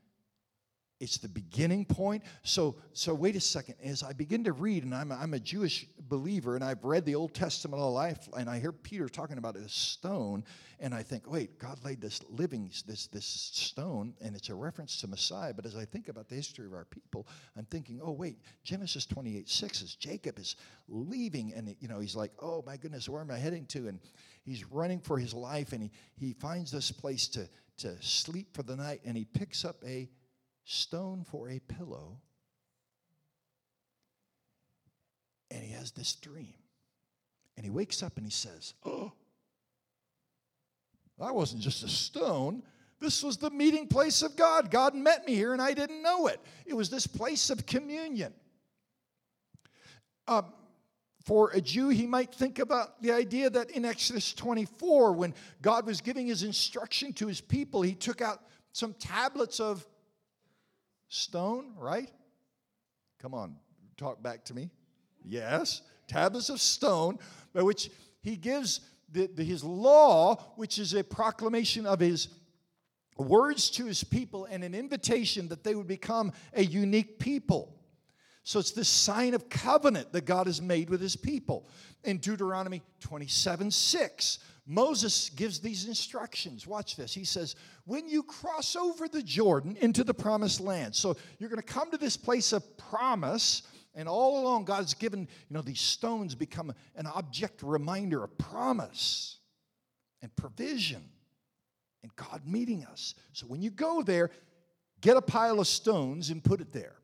it's 1.00 1.18
the 1.18 1.28
beginning 1.28 1.84
point. 1.84 2.24
So, 2.42 2.76
so 2.92 3.14
wait 3.14 3.36
a 3.36 3.40
second. 3.40 3.76
As 3.82 4.02
I 4.02 4.12
begin 4.12 4.42
to 4.44 4.52
read, 4.52 4.82
and 4.82 4.94
I'm, 4.94 5.12
I'm 5.12 5.34
a 5.34 5.38
Jewish 5.38 5.86
believer, 6.08 6.56
and 6.56 6.64
I've 6.64 6.84
read 6.84 7.04
the 7.04 7.14
Old 7.14 7.34
Testament 7.34 7.80
all 7.80 7.92
life, 7.92 8.28
and 8.36 8.50
I 8.50 8.58
hear 8.58 8.72
Peter 8.72 9.08
talking 9.08 9.38
about 9.38 9.54
a 9.56 9.68
stone, 9.68 10.44
and 10.80 10.92
I 10.92 11.02
think, 11.02 11.30
wait, 11.30 11.58
God 11.58 11.78
laid 11.84 12.00
this 12.00 12.20
living, 12.30 12.70
this, 12.86 13.06
this 13.06 13.24
stone, 13.24 14.14
and 14.20 14.34
it's 14.34 14.48
a 14.48 14.54
reference 14.54 15.00
to 15.00 15.06
Messiah. 15.06 15.54
But 15.54 15.66
as 15.66 15.76
I 15.76 15.84
think 15.84 16.08
about 16.08 16.28
the 16.28 16.34
history 16.34 16.66
of 16.66 16.72
our 16.72 16.86
people, 16.86 17.28
I'm 17.56 17.66
thinking, 17.66 18.00
oh, 18.02 18.12
wait, 18.12 18.38
Genesis 18.64 19.06
28 19.06 19.48
6 19.48 19.82
is 19.82 19.94
Jacob 19.94 20.38
is 20.38 20.56
leaving, 20.88 21.52
and 21.54 21.76
you 21.80 21.88
know, 21.88 22.00
he's 22.00 22.16
like, 22.16 22.32
oh 22.42 22.64
my 22.66 22.76
goodness, 22.76 23.08
where 23.08 23.20
am 23.20 23.30
I 23.30 23.38
heading 23.38 23.66
to? 23.66 23.88
And 23.88 24.00
he's 24.42 24.64
running 24.64 24.98
for 24.98 25.18
his 25.18 25.32
life, 25.32 25.72
and 25.72 25.82
he, 25.82 25.90
he 26.16 26.32
finds 26.32 26.72
this 26.72 26.90
place 26.90 27.28
to, 27.28 27.48
to 27.78 27.94
sleep 28.00 28.48
for 28.52 28.64
the 28.64 28.74
night, 28.74 29.00
and 29.04 29.16
he 29.16 29.24
picks 29.24 29.64
up 29.64 29.76
a 29.86 30.08
stone 30.68 31.24
for 31.24 31.48
a 31.48 31.58
pillow. 31.60 32.18
And 35.50 35.64
he 35.64 35.72
has 35.72 35.92
this 35.92 36.14
dream. 36.14 36.52
And 37.56 37.64
he 37.64 37.70
wakes 37.70 38.02
up 38.02 38.18
and 38.18 38.26
he 38.26 38.30
says, 38.30 38.74
Oh, 38.84 39.12
that 41.18 41.34
wasn't 41.34 41.62
just 41.62 41.82
a 41.82 41.88
stone. 41.88 42.62
This 43.00 43.22
was 43.22 43.38
the 43.38 43.50
meeting 43.50 43.86
place 43.86 44.22
of 44.22 44.36
God. 44.36 44.70
God 44.70 44.94
met 44.94 45.26
me 45.26 45.34
here 45.34 45.52
and 45.52 45.62
I 45.62 45.72
didn't 45.72 46.02
know 46.02 46.26
it. 46.26 46.38
It 46.66 46.74
was 46.74 46.90
this 46.90 47.06
place 47.06 47.48
of 47.48 47.64
communion. 47.64 48.34
Um, 50.26 50.52
for 51.24 51.50
a 51.52 51.60
Jew, 51.60 51.88
he 51.88 52.06
might 52.06 52.34
think 52.34 52.58
about 52.58 53.00
the 53.00 53.12
idea 53.12 53.48
that 53.50 53.70
in 53.70 53.84
Exodus 53.84 54.34
24, 54.34 55.12
when 55.12 55.34
God 55.62 55.86
was 55.86 56.00
giving 56.00 56.26
his 56.26 56.42
instruction 56.42 57.12
to 57.14 57.26
his 57.26 57.40
people, 57.40 57.82
he 57.82 57.94
took 57.94 58.20
out 58.20 58.42
some 58.72 58.92
tablets 58.94 59.60
of 59.60 59.86
stone, 61.08 61.74
right? 61.76 62.10
Come 63.20 63.34
on, 63.34 63.56
talk 63.96 64.22
back 64.22 64.44
to 64.46 64.54
me. 64.54 64.70
Yes, 65.24 65.82
tablets 66.06 66.48
of 66.48 66.60
stone, 66.60 67.18
by 67.52 67.62
which 67.62 67.90
he 68.20 68.36
gives 68.36 68.80
the, 69.10 69.26
the, 69.26 69.44
his 69.44 69.64
law, 69.64 70.36
which 70.56 70.78
is 70.78 70.94
a 70.94 71.02
proclamation 71.02 71.86
of 71.86 72.00
his 72.00 72.28
words 73.16 73.70
to 73.70 73.86
his 73.86 74.04
people 74.04 74.46
and 74.46 74.62
an 74.62 74.74
invitation 74.74 75.48
that 75.48 75.64
they 75.64 75.74
would 75.74 75.88
become 75.88 76.32
a 76.54 76.64
unique 76.64 77.18
people. 77.18 77.74
So 78.44 78.58
it's 78.58 78.70
this 78.70 78.88
sign 78.88 79.34
of 79.34 79.50
covenant 79.50 80.12
that 80.12 80.24
God 80.24 80.46
has 80.46 80.62
made 80.62 80.88
with 80.88 81.00
his 81.00 81.16
people. 81.16 81.68
In 82.04 82.18
Deuteronomy 82.18 82.82
27 83.00 83.70
6, 83.70 84.38
Moses 84.70 85.30
gives 85.30 85.60
these 85.60 85.86
instructions. 85.86 86.66
Watch 86.66 86.94
this. 86.94 87.14
He 87.14 87.24
says, 87.24 87.56
When 87.86 88.06
you 88.06 88.22
cross 88.22 88.76
over 88.76 89.08
the 89.08 89.22
Jordan 89.22 89.78
into 89.80 90.04
the 90.04 90.12
promised 90.12 90.60
land, 90.60 90.94
so 90.94 91.16
you're 91.38 91.48
going 91.48 91.62
to 91.62 91.62
come 91.62 91.90
to 91.90 91.96
this 91.96 92.18
place 92.18 92.52
of 92.52 92.76
promise, 92.76 93.62
and 93.94 94.06
all 94.06 94.42
along 94.42 94.66
God's 94.66 94.92
given, 94.92 95.20
you 95.20 95.54
know, 95.54 95.62
these 95.62 95.80
stones 95.80 96.34
become 96.34 96.74
an 96.96 97.06
object 97.06 97.62
reminder 97.62 98.22
of 98.22 98.36
promise 98.36 99.38
and 100.20 100.34
provision 100.36 101.02
and 102.02 102.14
God 102.14 102.42
meeting 102.44 102.84
us. 102.84 103.14
So 103.32 103.46
when 103.46 103.62
you 103.62 103.70
go 103.70 104.02
there, 104.02 104.30
get 105.00 105.16
a 105.16 105.22
pile 105.22 105.60
of 105.60 105.66
stones 105.66 106.28
and 106.28 106.44
put 106.44 106.60
it 106.60 106.72
there. 106.72 106.97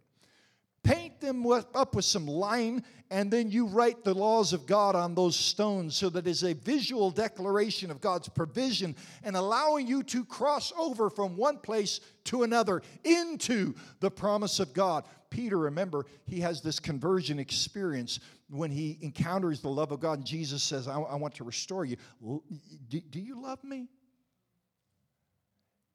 Paint 0.85 1.20
them 1.20 1.44
up 1.51 1.97
with 1.97 2.05
some 2.05 2.27
line, 2.27 2.85
and 3.11 3.31
then 3.31 3.51
you 3.51 3.66
write 3.66 4.05
the 4.05 4.14
laws 4.14 4.53
of 4.53 4.66
God 4.66 4.94
on 4.94 5.14
those 5.14 5.35
stones 5.35 5.97
so 5.97 6.09
that 6.11 6.27
it's 6.27 6.44
a 6.44 6.53
visual 6.53 7.11
declaration 7.11 7.90
of 7.90 8.01
God's 8.01 8.29
provision 8.29 8.94
and 9.25 9.35
allowing 9.35 9.87
you 9.87 10.03
to 10.05 10.25
cross 10.25 10.73
over 10.79 11.11
from 11.11 11.37
one 11.37 11.59
place 11.59 12.01
to 12.25 12.44
another 12.44 12.83
into 13.03 13.75
the 14.01 14.11
promise 14.11 14.61
of 14.61 14.73
God. 14.73 15.05
Peter, 15.31 15.59
remember, 15.59 16.07
he 16.27 16.40
has 16.40 16.61
this 16.61 16.79
conversion 16.79 17.38
experience 17.38 18.20
when 18.51 18.70
he 18.70 18.99
encounters 19.01 19.61
the 19.61 19.68
love 19.68 19.90
of 19.90 19.99
God, 19.99 20.18
and 20.18 20.27
Jesus 20.27 20.62
says, 20.62 20.87
I, 20.87 21.01
I 21.01 21.16
want 21.16 21.35
to 21.37 21.44
restore 21.44 21.85
you. 21.85 21.97
Do, 22.88 23.01
do 23.01 23.18
you 23.18 23.42
love 23.42 23.64
me? 23.64 23.88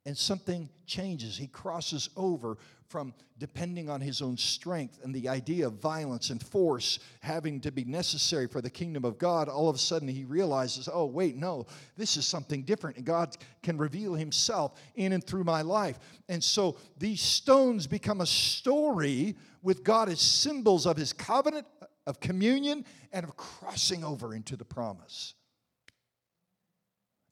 and 0.06 0.18
something 0.18 0.70
changes. 0.88 1.38
He 1.38 1.46
crosses 1.46 2.10
over 2.18 2.58
from 2.90 3.14
depending 3.38 3.90
on 3.90 4.02
his 4.02 4.22
own 4.22 4.36
strength 4.36 5.00
and 5.04 5.14
the 5.14 5.30
idea 5.30 5.66
of 5.68 5.74
violence 5.74 6.32
and 6.32 6.44
force 6.44 7.00
having 7.22 7.62
to 7.62 7.72
be 7.72 7.86
necessary 7.86 8.48
for 8.48 8.62
the 8.62 8.70
kingdom 8.70 9.06
of 9.06 9.18
God. 9.18 9.48
All 9.48 9.70
of 9.70 9.76
a 9.76 9.80
sudden, 9.80 10.08
he 10.08 10.24
realizes, 10.24 10.90
oh, 10.92 11.06
wait, 11.06 11.38
no, 11.38 11.68
this 11.96 12.18
is 12.18 12.26
something 12.26 12.64
different. 12.64 12.98
And 12.98 13.06
God 13.06 13.38
can 13.62 13.78
reveal 13.78 14.16
himself 14.16 14.82
in 14.96 15.14
and 15.14 15.24
through 15.24 15.44
my 15.44 15.62
life. 15.62 16.00
And 16.28 16.44
so 16.44 16.78
these 16.98 17.22
stones 17.22 17.88
become 17.88 18.22
a 18.22 18.26
story 18.26 19.36
with 19.62 19.84
God 19.84 20.10
as 20.10 20.20
symbols 20.20 20.86
of 20.86 20.98
his 20.98 21.14
covenant, 21.14 21.68
of 22.08 22.20
communion, 22.20 22.86
and 23.14 23.24
of 23.24 23.38
crossing 23.38 24.04
over 24.04 24.34
into 24.34 24.58
the 24.58 24.66
promise. 24.66 25.36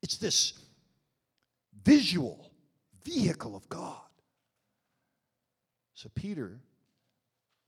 It's 0.03 0.17
this 0.17 0.53
visual 1.83 2.51
vehicle 3.03 3.55
of 3.55 3.67
God. 3.69 4.06
So 5.97 6.09
Peter 6.13 6.59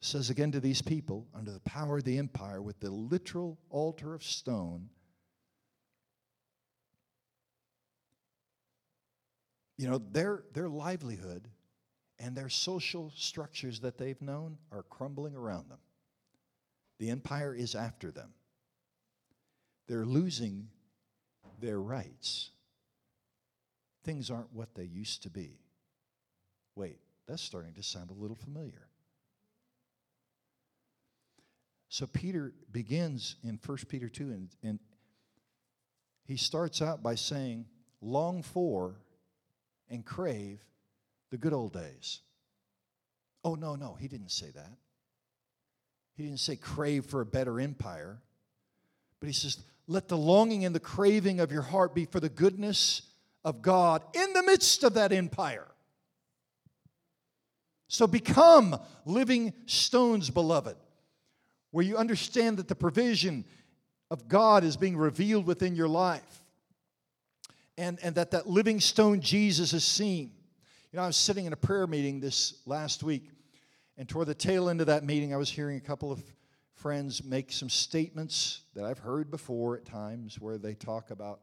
says 0.02 0.30
again 0.30 0.52
to 0.52 0.60
these 0.60 0.84
people, 0.84 1.26
under 1.34 1.50
the 1.52 1.60
power 1.62 1.98
of 1.98 2.04
the 2.04 2.20
empire, 2.20 2.62
with 2.62 2.80
the 2.80 2.92
literal 2.92 3.58
altar 3.72 4.14
of 4.14 4.24
stone, 4.24 4.90
you 9.78 9.90
know, 9.90 9.98
their, 9.98 10.44
their 10.54 10.70
livelihood 10.70 11.48
and 12.20 12.38
their 12.38 12.50
social 12.50 13.12
structures 13.16 13.80
that 13.80 13.98
they've 13.98 14.22
known 14.22 14.60
are 14.72 14.84
crumbling 14.84 15.36
around 15.36 15.68
them. 15.68 15.80
The 17.00 17.10
empire 17.10 17.56
is 17.56 17.74
after 17.74 18.12
them. 18.12 18.36
They're 19.88 20.06
losing 20.06 20.68
their 21.60 21.82
rights 21.82 22.52
things 24.04 24.30
aren't 24.30 24.54
what 24.54 24.76
they 24.76 24.86
used 24.86 25.24
to 25.24 25.30
be. 25.30 25.60
Wait, 26.76 27.00
that's 27.30 27.44
starting 27.44 27.74
to 27.74 27.84
sound 27.84 28.10
a 28.10 28.14
little 28.14 28.36
familiar. 28.36 28.88
So 31.90 32.08
Peter 32.08 32.54
begins 32.72 33.36
in 33.44 33.60
1 33.64 33.78
Peter 33.88 34.10
2, 34.10 34.24
and, 34.24 34.50
and 34.64 34.80
he 36.26 36.38
starts 36.38 36.82
out 36.82 37.02
by 37.02 37.16
saying, 37.16 37.66
Long 38.02 38.44
for 38.44 38.96
and 39.90 40.06
crave 40.06 40.60
the 41.32 41.38
good 41.38 41.54
old 41.54 41.74
days. 41.74 42.22
Oh, 43.44 43.56
no, 43.56 43.76
no, 43.76 43.96
he 44.00 44.08
didn't 44.08 44.32
say 44.32 44.50
that. 44.52 44.78
He 46.16 46.24
didn't 46.24 46.40
say 46.40 46.56
crave 46.56 47.06
for 47.06 47.22
a 47.22 47.26
better 47.26 47.60
empire, 47.60 48.20
but 49.20 49.28
he 49.28 49.34
says, 49.34 49.58
Let 49.88 50.08
the 50.08 50.18
longing 50.18 50.66
and 50.66 50.74
the 50.74 50.80
craving 50.80 51.40
of 51.40 51.52
your 51.52 51.62
heart 51.62 51.94
be 51.94 52.06
for 52.06 52.20
the 52.20 52.30
goodness 52.30 53.04
of 53.44 53.62
God 53.62 54.04
in 54.14 54.34
the 54.34 54.44
midst 54.44 54.84
of 54.84 54.96
that 54.96 55.12
empire. 55.12 55.69
So 57.90 58.06
become 58.06 58.80
living 59.04 59.52
stones, 59.66 60.30
beloved, 60.30 60.78
where 61.72 61.84
you 61.84 61.98
understand 61.98 62.58
that 62.58 62.68
the 62.68 62.76
provision 62.76 63.44
of 64.12 64.28
God 64.28 64.64
is 64.64 64.78
being 64.78 64.96
revealed 64.96 65.48
within 65.48 65.76
your 65.76 65.88
life. 65.88 66.44
And, 67.80 67.98
and 68.04 68.14
that 68.16 68.32
that 68.32 68.48
living 68.48 68.80
stone 68.80 69.22
Jesus 69.22 69.74
is 69.74 69.84
seen. 69.84 70.32
You 70.92 70.98
know, 70.98 71.04
I 71.04 71.08
was 71.08 71.18
sitting 71.18 71.46
in 71.46 71.54
a 71.54 71.58
prayer 71.58 71.88
meeting 71.88 72.20
this 72.20 72.62
last 72.66 73.04
week, 73.04 73.30
and 73.98 74.08
toward 74.08 74.28
the 74.28 74.36
tail 74.36 74.70
end 74.70 74.82
of 74.82 74.88
that 74.88 75.04
meeting, 75.04 75.34
I 75.34 75.38
was 75.38 75.50
hearing 75.50 75.78
a 75.78 75.82
couple 75.82 76.12
of 76.12 76.22
friends 76.74 77.24
make 77.24 77.52
some 77.52 77.70
statements 77.70 78.62
that 78.76 78.86
I've 78.86 79.00
heard 79.00 79.32
before 79.32 79.78
at 79.78 79.86
times 79.86 80.40
where 80.40 80.58
they 80.58 80.76
talk 80.76 81.10
about 81.10 81.40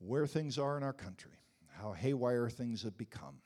where 0.00 0.26
things 0.26 0.58
are 0.58 0.76
in 0.76 0.82
our 0.82 0.92
country, 0.92 1.32
how 1.78 1.92
haywire 1.92 2.50
things 2.50 2.82
have 2.82 2.98
become. 2.98 3.36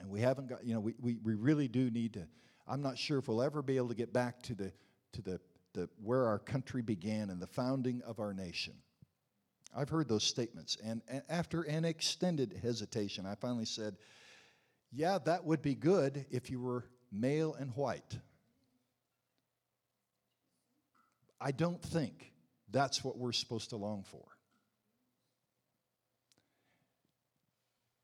And 0.00 0.08
we 0.08 0.20
haven't 0.20 0.48
got, 0.48 0.64
you 0.64 0.74
know, 0.74 0.80
we, 0.80 0.94
we, 0.98 1.18
we 1.22 1.34
really 1.34 1.68
do 1.68 1.90
need 1.90 2.14
to, 2.14 2.26
I'm 2.66 2.82
not 2.82 2.98
sure 2.98 3.18
if 3.18 3.28
we'll 3.28 3.42
ever 3.42 3.62
be 3.62 3.76
able 3.76 3.88
to 3.88 3.94
get 3.94 4.12
back 4.12 4.42
to 4.44 4.54
the, 4.54 4.72
to 5.12 5.22
the, 5.22 5.40
the 5.74 5.88
where 6.02 6.26
our 6.26 6.38
country 6.38 6.82
began 6.82 7.30
and 7.30 7.40
the 7.40 7.46
founding 7.46 8.00
of 8.06 8.18
our 8.18 8.32
nation. 8.32 8.74
I've 9.76 9.90
heard 9.90 10.08
those 10.08 10.24
statements. 10.24 10.76
And, 10.82 11.02
and 11.06 11.22
after 11.28 11.62
an 11.62 11.84
extended 11.84 12.58
hesitation, 12.62 13.26
I 13.26 13.34
finally 13.34 13.66
said, 13.66 13.96
yeah, 14.90 15.18
that 15.26 15.44
would 15.44 15.62
be 15.62 15.74
good 15.74 16.24
if 16.30 16.50
you 16.50 16.60
were 16.60 16.86
male 17.12 17.54
and 17.54 17.70
white. 17.76 18.18
I 21.40 21.52
don't 21.52 21.80
think 21.80 22.32
that's 22.70 23.04
what 23.04 23.16
we're 23.16 23.32
supposed 23.32 23.70
to 23.70 23.76
long 23.76 24.04
for. 24.04 24.24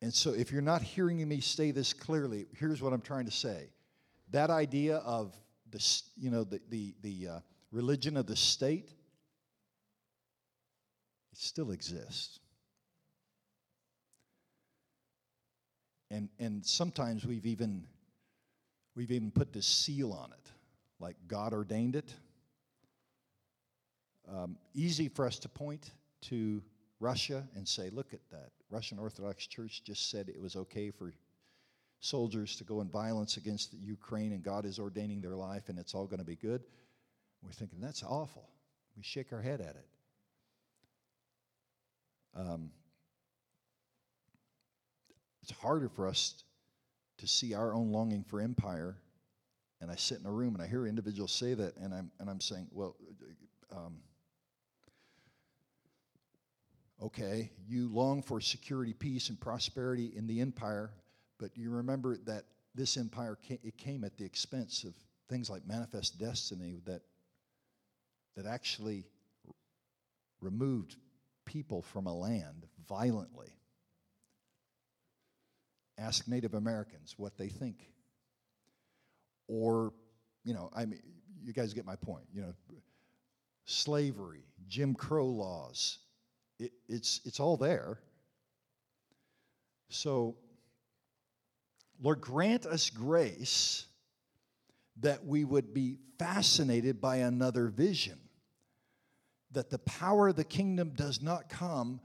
And 0.02 0.12
so, 0.12 0.32
if 0.32 0.52
you're 0.52 0.60
not 0.62 0.82
hearing 0.82 1.26
me 1.26 1.40
say 1.40 1.70
this 1.70 1.92
clearly, 1.92 2.46
here's 2.58 2.82
what 2.82 2.92
I'm 2.92 3.00
trying 3.00 3.24
to 3.24 3.30
say. 3.30 3.70
That 4.30 4.50
idea 4.50 4.96
of 4.98 5.34
the, 5.70 6.02
you 6.16 6.30
know, 6.30 6.44
the, 6.44 6.60
the, 6.68 6.94
the 7.02 7.28
uh, 7.28 7.40
religion 7.72 8.16
of 8.16 8.26
the 8.26 8.36
state, 8.36 8.90
it 11.32 11.38
still 11.38 11.70
exists. 11.70 12.40
And, 16.10 16.28
and 16.38 16.64
sometimes 16.64 17.26
we've 17.26 17.46
even, 17.46 17.84
we've 18.94 19.10
even 19.10 19.30
put 19.30 19.52
this 19.52 19.66
seal 19.66 20.12
on 20.12 20.30
it, 20.32 20.50
like 21.00 21.16
God 21.26 21.52
ordained 21.52 21.96
it. 21.96 22.14
Um, 24.28 24.56
easy 24.74 25.08
for 25.08 25.26
us 25.26 25.38
to 25.40 25.48
point 25.48 25.90
to 26.22 26.62
Russia 27.00 27.44
and 27.54 27.66
say, 27.66 27.90
look 27.90 28.12
at 28.12 28.20
that. 28.30 28.50
Russian 28.70 28.98
Orthodox 28.98 29.46
Church 29.46 29.82
just 29.84 30.10
said 30.10 30.28
it 30.28 30.40
was 30.40 30.56
okay 30.56 30.90
for 30.90 31.12
soldiers 32.00 32.56
to 32.56 32.64
go 32.64 32.80
in 32.80 32.88
violence 32.88 33.36
against 33.36 33.74
Ukraine 33.74 34.32
and 34.32 34.42
God 34.42 34.64
is 34.64 34.78
ordaining 34.78 35.20
their 35.20 35.34
life 35.34 35.68
and 35.68 35.78
it's 35.78 35.94
all 35.94 36.06
going 36.06 36.18
to 36.18 36.26
be 36.26 36.36
good. 36.36 36.62
We're 37.42 37.52
thinking, 37.52 37.80
that's 37.80 38.02
awful. 38.02 38.48
We 38.96 39.02
shake 39.02 39.32
our 39.32 39.42
head 39.42 39.60
at 39.60 39.76
it. 39.76 39.86
Um, 42.34 42.70
it's 45.42 45.52
harder 45.60 45.88
for 45.88 46.08
us 46.08 46.42
to 47.18 47.26
see 47.26 47.54
our 47.54 47.72
own 47.72 47.92
longing 47.92 48.24
for 48.24 48.40
empire. 48.40 48.96
And 49.80 49.90
I 49.90 49.96
sit 49.96 50.18
in 50.18 50.26
a 50.26 50.32
room 50.32 50.54
and 50.54 50.62
I 50.62 50.66
hear 50.66 50.86
individuals 50.86 51.32
say 51.32 51.54
that, 51.54 51.76
and 51.76 51.94
I'm, 51.94 52.10
and 52.18 52.28
I'm 52.28 52.40
saying, 52.40 52.66
well, 52.72 52.96
um, 53.70 53.98
Okay, 57.02 57.50
you 57.68 57.88
long 57.92 58.22
for 58.22 58.40
security, 58.40 58.94
peace, 58.94 59.28
and 59.28 59.38
prosperity 59.38 60.12
in 60.16 60.26
the 60.26 60.40
empire, 60.40 60.90
but 61.38 61.50
you 61.54 61.70
remember 61.70 62.16
that 62.24 62.44
this 62.74 62.96
empire 62.96 63.36
came, 63.36 63.58
it 63.62 63.76
came 63.76 64.02
at 64.02 64.16
the 64.16 64.24
expense 64.24 64.84
of 64.84 64.94
things 65.28 65.50
like 65.50 65.66
manifest 65.66 66.18
destiny 66.18 66.80
that 66.86 67.02
that 68.36 68.46
actually 68.46 69.04
removed 70.40 70.96
people 71.44 71.82
from 71.82 72.06
a 72.06 72.14
land 72.14 72.66
violently. 72.88 73.48
Ask 75.98 76.28
Native 76.28 76.54
Americans 76.54 77.14
what 77.16 77.38
they 77.38 77.48
think. 77.48 77.90
Or, 79.48 79.92
you 80.44 80.52
know, 80.52 80.70
I 80.74 80.84
mean, 80.84 81.00
you 81.42 81.52
guys 81.52 81.72
get 81.72 81.86
my 81.86 81.96
point. 81.96 82.26
You 82.32 82.42
know, 82.42 82.54
slavery, 83.64 84.44
Jim 84.68 84.94
Crow 84.94 85.26
laws, 85.26 85.98
it, 86.58 86.72
it's, 86.88 87.20
it's 87.24 87.40
all 87.40 87.56
there. 87.56 87.98
So, 89.88 90.36
Lord, 92.00 92.20
grant 92.20 92.66
us 92.66 92.90
grace 92.90 93.86
that 95.00 95.24
we 95.24 95.44
would 95.44 95.74
be 95.74 95.98
fascinated 96.18 97.00
by 97.00 97.16
another 97.16 97.68
vision. 97.68 98.18
That 99.52 99.70
the 99.70 99.78
power 99.78 100.28
of 100.28 100.36
the 100.36 100.44
kingdom 100.44 100.92
does 100.94 101.22
not 101.22 101.48
come 101.48 102.00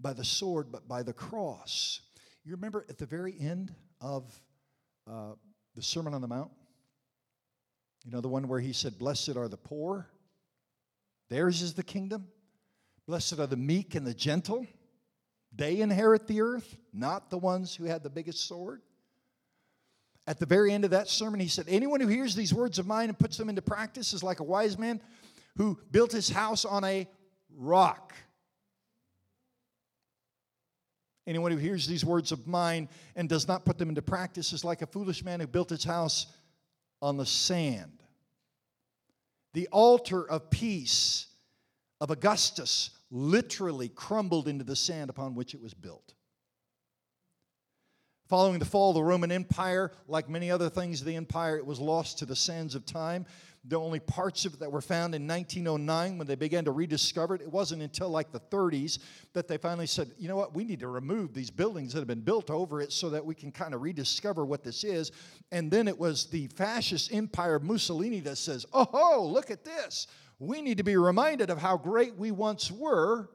by 0.00 0.12
the 0.12 0.24
sword, 0.24 0.70
but 0.70 0.88
by 0.88 1.02
the 1.02 1.12
cross. 1.12 2.00
You 2.44 2.52
remember 2.52 2.84
at 2.88 2.98
the 2.98 3.06
very 3.06 3.34
end 3.38 3.74
of 4.00 4.24
uh, 5.10 5.32
the 5.74 5.82
Sermon 5.82 6.14
on 6.14 6.20
the 6.20 6.28
Mount? 6.28 6.50
You 8.04 8.10
know, 8.10 8.20
the 8.20 8.28
one 8.28 8.48
where 8.48 8.60
he 8.60 8.72
said, 8.72 8.98
Blessed 8.98 9.36
are 9.36 9.48
the 9.48 9.56
poor, 9.56 10.08
theirs 11.28 11.62
is 11.62 11.74
the 11.74 11.84
kingdom. 11.84 12.26
Blessed 13.06 13.38
are 13.38 13.46
the 13.46 13.56
meek 13.56 13.94
and 13.94 14.06
the 14.06 14.14
gentle. 14.14 14.66
They 15.54 15.80
inherit 15.80 16.26
the 16.26 16.40
earth, 16.40 16.76
not 16.92 17.30
the 17.30 17.38
ones 17.38 17.74
who 17.74 17.84
had 17.84 18.02
the 18.02 18.10
biggest 18.10 18.46
sword. 18.46 18.80
At 20.26 20.38
the 20.38 20.46
very 20.46 20.72
end 20.72 20.84
of 20.84 20.92
that 20.92 21.08
sermon, 21.08 21.40
he 21.40 21.48
said, 21.48 21.66
Anyone 21.68 22.00
who 22.00 22.06
hears 22.06 22.34
these 22.34 22.54
words 22.54 22.78
of 22.78 22.86
mine 22.86 23.08
and 23.08 23.18
puts 23.18 23.36
them 23.36 23.48
into 23.48 23.62
practice 23.62 24.12
is 24.12 24.22
like 24.22 24.40
a 24.40 24.44
wise 24.44 24.78
man 24.78 25.00
who 25.56 25.78
built 25.90 26.12
his 26.12 26.30
house 26.30 26.64
on 26.64 26.84
a 26.84 27.08
rock. 27.56 28.14
Anyone 31.26 31.52
who 31.52 31.58
hears 31.58 31.86
these 31.86 32.04
words 32.04 32.32
of 32.32 32.46
mine 32.46 32.88
and 33.14 33.28
does 33.28 33.46
not 33.46 33.64
put 33.64 33.78
them 33.78 33.88
into 33.88 34.02
practice 34.02 34.52
is 34.52 34.64
like 34.64 34.82
a 34.82 34.86
foolish 34.86 35.24
man 35.24 35.40
who 35.40 35.46
built 35.46 35.70
his 35.70 35.84
house 35.84 36.26
on 37.00 37.16
the 37.16 37.26
sand. 37.26 38.02
The 39.54 39.68
altar 39.68 40.28
of 40.28 40.50
peace 40.50 41.26
of 42.02 42.10
Augustus 42.10 42.90
literally 43.12 43.88
crumbled 43.88 44.48
into 44.48 44.64
the 44.64 44.74
sand 44.74 45.08
upon 45.08 45.36
which 45.36 45.54
it 45.54 45.62
was 45.62 45.72
built. 45.72 46.14
Following 48.28 48.58
the 48.58 48.64
fall 48.64 48.90
of 48.90 48.96
the 48.96 49.04
Roman 49.04 49.30
Empire, 49.30 49.92
like 50.08 50.28
many 50.28 50.50
other 50.50 50.68
things 50.68 51.00
of 51.00 51.06
the 51.06 51.14
empire, 51.14 51.56
it 51.56 51.64
was 51.64 51.78
lost 51.78 52.18
to 52.18 52.26
the 52.26 52.34
sands 52.34 52.74
of 52.74 52.84
time. 52.84 53.24
The 53.66 53.78
only 53.78 54.00
parts 54.00 54.44
of 54.44 54.54
it 54.54 54.60
that 54.60 54.72
were 54.72 54.80
found 54.80 55.14
in 55.14 55.28
1909 55.28 56.18
when 56.18 56.26
they 56.26 56.34
began 56.34 56.64
to 56.64 56.72
rediscover 56.72 57.36
it, 57.36 57.40
it 57.40 57.52
wasn't 57.52 57.82
until 57.82 58.08
like 58.08 58.32
the 58.32 58.40
30s 58.40 58.98
that 59.32 59.46
they 59.46 59.56
finally 59.56 59.86
said, 59.86 60.10
you 60.18 60.26
know 60.26 60.34
what, 60.34 60.56
we 60.56 60.64
need 60.64 60.80
to 60.80 60.88
remove 60.88 61.32
these 61.32 61.50
buildings 61.50 61.92
that 61.92 62.00
have 62.00 62.08
been 62.08 62.22
built 62.22 62.50
over 62.50 62.80
it 62.80 62.90
so 62.90 63.10
that 63.10 63.24
we 63.24 63.36
can 63.36 63.52
kind 63.52 63.74
of 63.74 63.82
rediscover 63.82 64.44
what 64.44 64.64
this 64.64 64.82
is. 64.82 65.12
And 65.52 65.70
then 65.70 65.86
it 65.86 65.96
was 65.96 66.26
the 66.26 66.48
fascist 66.48 67.14
empire 67.14 67.54
of 67.54 67.62
Mussolini 67.62 68.18
that 68.20 68.38
says, 68.38 68.66
oh, 68.72 69.30
look 69.32 69.52
at 69.52 69.64
this. 69.64 70.08
We 70.42 70.60
need 70.60 70.78
to 70.78 70.82
be 70.82 70.96
reminded 70.96 71.50
of 71.50 71.58
how 71.58 71.76
great 71.76 72.16
we 72.16 72.32
once 72.32 72.68
were. 72.68 73.30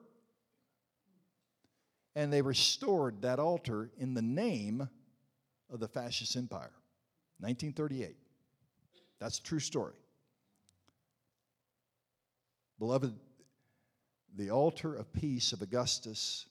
And 2.17 2.33
they 2.33 2.41
restored 2.41 3.21
that 3.21 3.39
altar 3.39 3.91
in 3.97 4.13
the 4.13 4.21
name 4.21 4.89
of 5.71 5.79
the 5.79 5.87
fascist 5.87 6.35
empire. 6.35 6.73
1938. 7.39 8.17
That's 9.21 9.39
a 9.39 9.43
true 9.43 9.61
story. 9.61 9.95
Beloved, 12.77 13.13
the 14.35 14.49
altar 14.49 14.93
of 14.93 15.13
peace 15.13 15.53
of 15.53 15.61
Augustus 15.61 16.45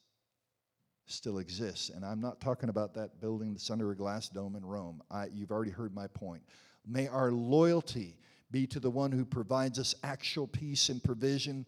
still 1.04 1.36
exists. 1.36 1.90
And 1.90 2.02
I'm 2.02 2.22
not 2.22 2.40
talking 2.40 2.70
about 2.70 2.94
that 2.94 3.20
building 3.20 3.52
that's 3.52 3.70
under 3.70 3.90
a 3.90 3.96
glass 3.96 4.30
dome 4.30 4.56
in 4.56 4.64
Rome. 4.64 5.02
I, 5.10 5.26
you've 5.26 5.50
already 5.50 5.70
heard 5.70 5.94
my 5.94 6.06
point. 6.06 6.42
May 6.86 7.08
our 7.08 7.30
loyalty 7.30 8.16
be 8.50 8.66
to 8.68 8.80
the 8.80 8.90
one 8.90 9.12
who 9.12 9.24
provides 9.24 9.78
us 9.78 9.94
actual 10.02 10.46
peace 10.46 10.88
and 10.88 11.02
provision. 11.02 11.66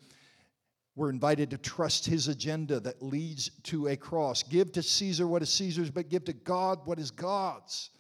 We're 0.96 1.10
invited 1.10 1.50
to 1.50 1.58
trust 1.58 2.06
his 2.06 2.28
agenda 2.28 2.80
that 2.80 3.02
leads 3.02 3.50
to 3.64 3.88
a 3.88 3.96
cross. 3.96 4.42
Give 4.42 4.70
to 4.72 4.82
Caesar 4.82 5.26
what 5.26 5.42
is 5.42 5.50
Caesar's, 5.50 5.90
but 5.90 6.08
give 6.08 6.24
to 6.24 6.32
God 6.32 6.80
what 6.84 6.98
is 6.98 7.10
God's. 7.10 7.90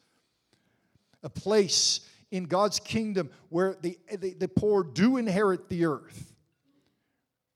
A 1.22 1.30
place 1.30 2.00
in 2.30 2.44
God's 2.44 2.78
kingdom 2.80 3.30
where 3.48 3.76
the, 3.80 3.98
the, 4.18 4.34
the 4.34 4.48
poor 4.48 4.82
do 4.84 5.16
inherit 5.16 5.68
the 5.68 5.84
earth 5.86 6.28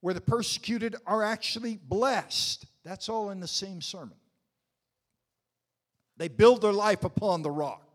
where 0.02 0.12
the 0.12 0.20
persecuted 0.20 0.96
are 1.06 1.22
actually 1.22 1.78
blessed. 1.88 2.66
That's 2.84 3.08
all 3.08 3.30
in 3.30 3.40
the 3.40 3.48
same 3.48 3.80
sermon. 3.80 4.16
They 6.18 6.28
build 6.28 6.60
their 6.60 6.72
life 6.72 7.04
upon 7.04 7.42
the 7.42 7.50
rock. 7.50 7.91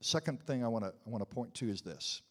Second 0.00 0.42
thing 0.42 0.64
I 0.64 0.68
want 0.68 0.84
to 0.84 0.92
I 1.06 1.10
want 1.10 1.28
to 1.28 1.34
point 1.34 1.54
to 1.56 1.68
is 1.68 1.82
this. 1.82 2.22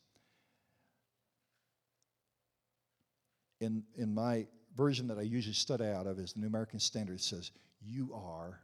In 3.60 3.84
in 3.96 4.14
my 4.14 4.48
version 4.76 5.08
that 5.08 5.18
I 5.18 5.24
usually 5.24 5.54
study 5.54 5.86
out 5.86 6.08
of 6.08 6.20
is 6.20 6.34
the 6.34 6.40
New 6.40 6.48
American 6.48 6.80
Standard 6.80 7.16
it 7.16 7.22
says, 7.22 7.52
"You 7.82 8.14
are 8.14 8.62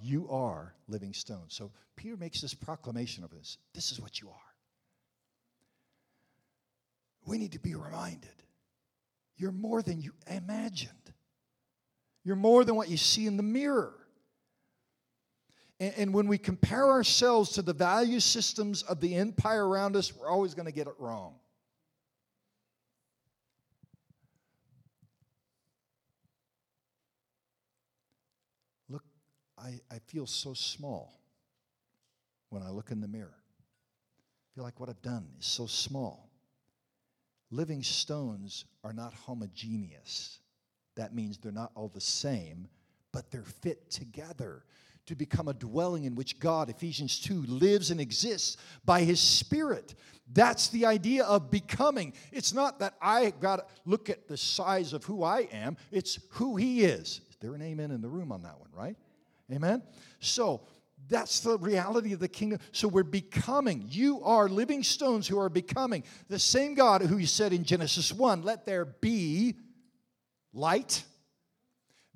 you 0.00 0.28
are 0.30 0.74
living 0.88 1.12
stones." 1.12 1.54
So 1.54 1.72
Peter 1.96 2.16
makes 2.16 2.40
this 2.40 2.54
proclamation 2.54 3.24
of 3.24 3.30
this. 3.30 3.58
This 3.74 3.92
is 3.92 4.00
what 4.00 4.20
you 4.20 4.28
are 4.28 4.46
we 7.26 7.38
need 7.38 7.52
to 7.52 7.58
be 7.58 7.74
reminded 7.74 8.30
you're 9.38 9.52
more 9.52 9.82
than 9.82 10.00
you 10.00 10.12
imagined. 10.28 11.12
You're 12.24 12.36
more 12.36 12.64
than 12.64 12.74
what 12.74 12.88
you 12.88 12.96
see 12.96 13.26
in 13.26 13.36
the 13.36 13.42
mirror. 13.42 13.94
And, 15.78 15.94
and, 15.96 16.14
when 16.14 16.26
we 16.26 16.38
compare 16.38 16.86
ourselves 16.86 17.50
to 17.52 17.62
the 17.62 17.74
value 17.74 18.20
systems 18.20 18.82
of 18.82 19.00
the 19.00 19.14
empire 19.14 19.68
around 19.68 19.94
us, 19.94 20.14
we're 20.14 20.28
always 20.28 20.54
going 20.54 20.66
to 20.66 20.72
get 20.72 20.86
it 20.86 20.94
wrong. 20.98 21.34
Look, 28.88 29.04
I, 29.58 29.80
I 29.90 29.98
feel 30.06 30.26
so 30.26 30.54
small 30.54 31.20
when 32.48 32.62
I 32.62 32.70
look 32.70 32.90
in 32.90 33.00
the 33.00 33.08
mirror. 33.08 33.36
I 33.36 34.48
feel 34.54 34.64
like 34.64 34.80
what 34.80 34.88
I've 34.88 35.02
done 35.02 35.26
is 35.38 35.46
so 35.46 35.66
small 35.66 36.26
living 37.50 37.82
stones 37.82 38.64
are 38.84 38.92
not 38.92 39.14
homogeneous. 39.14 40.40
That 40.96 41.14
means 41.14 41.38
they're 41.38 41.52
not 41.52 41.72
all 41.74 41.88
the 41.88 42.00
same, 42.00 42.68
but 43.12 43.30
they're 43.30 43.42
fit 43.42 43.90
together 43.90 44.64
to 45.06 45.14
become 45.14 45.48
a 45.48 45.54
dwelling 45.54 46.04
in 46.04 46.14
which 46.14 46.38
God, 46.38 46.68
Ephesians 46.68 47.20
2, 47.20 47.42
lives 47.42 47.90
and 47.90 48.00
exists 48.00 48.56
by 48.84 49.02
his 49.02 49.20
Spirit. 49.20 49.94
That's 50.32 50.68
the 50.68 50.86
idea 50.86 51.24
of 51.24 51.50
becoming. 51.50 52.12
It's 52.32 52.52
not 52.52 52.80
that 52.80 52.94
I 53.00 53.30
got 53.40 53.56
to 53.56 53.64
look 53.84 54.10
at 54.10 54.26
the 54.26 54.36
size 54.36 54.92
of 54.92 55.04
who 55.04 55.22
I 55.22 55.48
am, 55.52 55.76
it's 55.92 56.18
who 56.30 56.56
he 56.56 56.84
is. 56.84 57.20
Is 57.30 57.36
there 57.40 57.54
an 57.54 57.62
amen 57.62 57.90
in 57.90 58.00
the 58.00 58.08
room 58.08 58.32
on 58.32 58.42
that 58.42 58.58
one, 58.58 58.70
right? 58.72 58.96
Amen? 59.52 59.82
So, 60.20 60.62
that's 61.08 61.40
the 61.40 61.58
reality 61.58 62.12
of 62.12 62.20
the 62.20 62.28
kingdom. 62.28 62.58
So 62.72 62.88
we're 62.88 63.04
becoming. 63.04 63.86
You 63.88 64.22
are 64.22 64.48
living 64.48 64.82
stones 64.82 65.28
who 65.28 65.38
are 65.38 65.48
becoming. 65.48 66.02
The 66.28 66.38
same 66.38 66.74
God 66.74 67.02
who 67.02 67.18
you 67.18 67.26
said 67.26 67.52
in 67.52 67.64
Genesis 67.64 68.12
1, 68.12 68.42
let 68.42 68.64
there 68.64 68.84
be 68.84 69.54
light. 70.52 71.04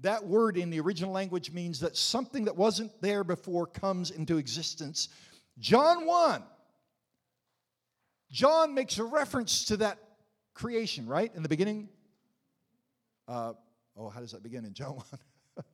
That 0.03 0.27
word 0.27 0.57
in 0.57 0.71
the 0.71 0.81
original 0.81 1.13
language 1.13 1.53
means 1.53 1.81
that 1.81 1.97
something 1.97 2.45
that 2.47 2.57
wasn't 2.57 2.91
there 3.03 3.23
before 3.23 3.67
comes 3.67 4.11
into 4.11 4.39
existence. 4.39 5.09
John 5.59 6.07
1, 6.07 6.43
John 8.31 8.75
makes 8.75 8.99
a 8.99 9.05
reference 9.05 9.67
to 9.67 9.77
that 9.79 9.99
creation, 10.55 11.07
right? 11.07 11.31
In 11.35 11.43
the 11.43 11.49
beginning. 11.49 11.89
Uh, 13.29 13.53
oh, 13.97 14.09
how 14.09 14.21
does 14.21 14.33
that 14.33 14.43
begin 14.43 14.65
in 14.65 14.73
John 14.73 14.97
1? 14.97 15.65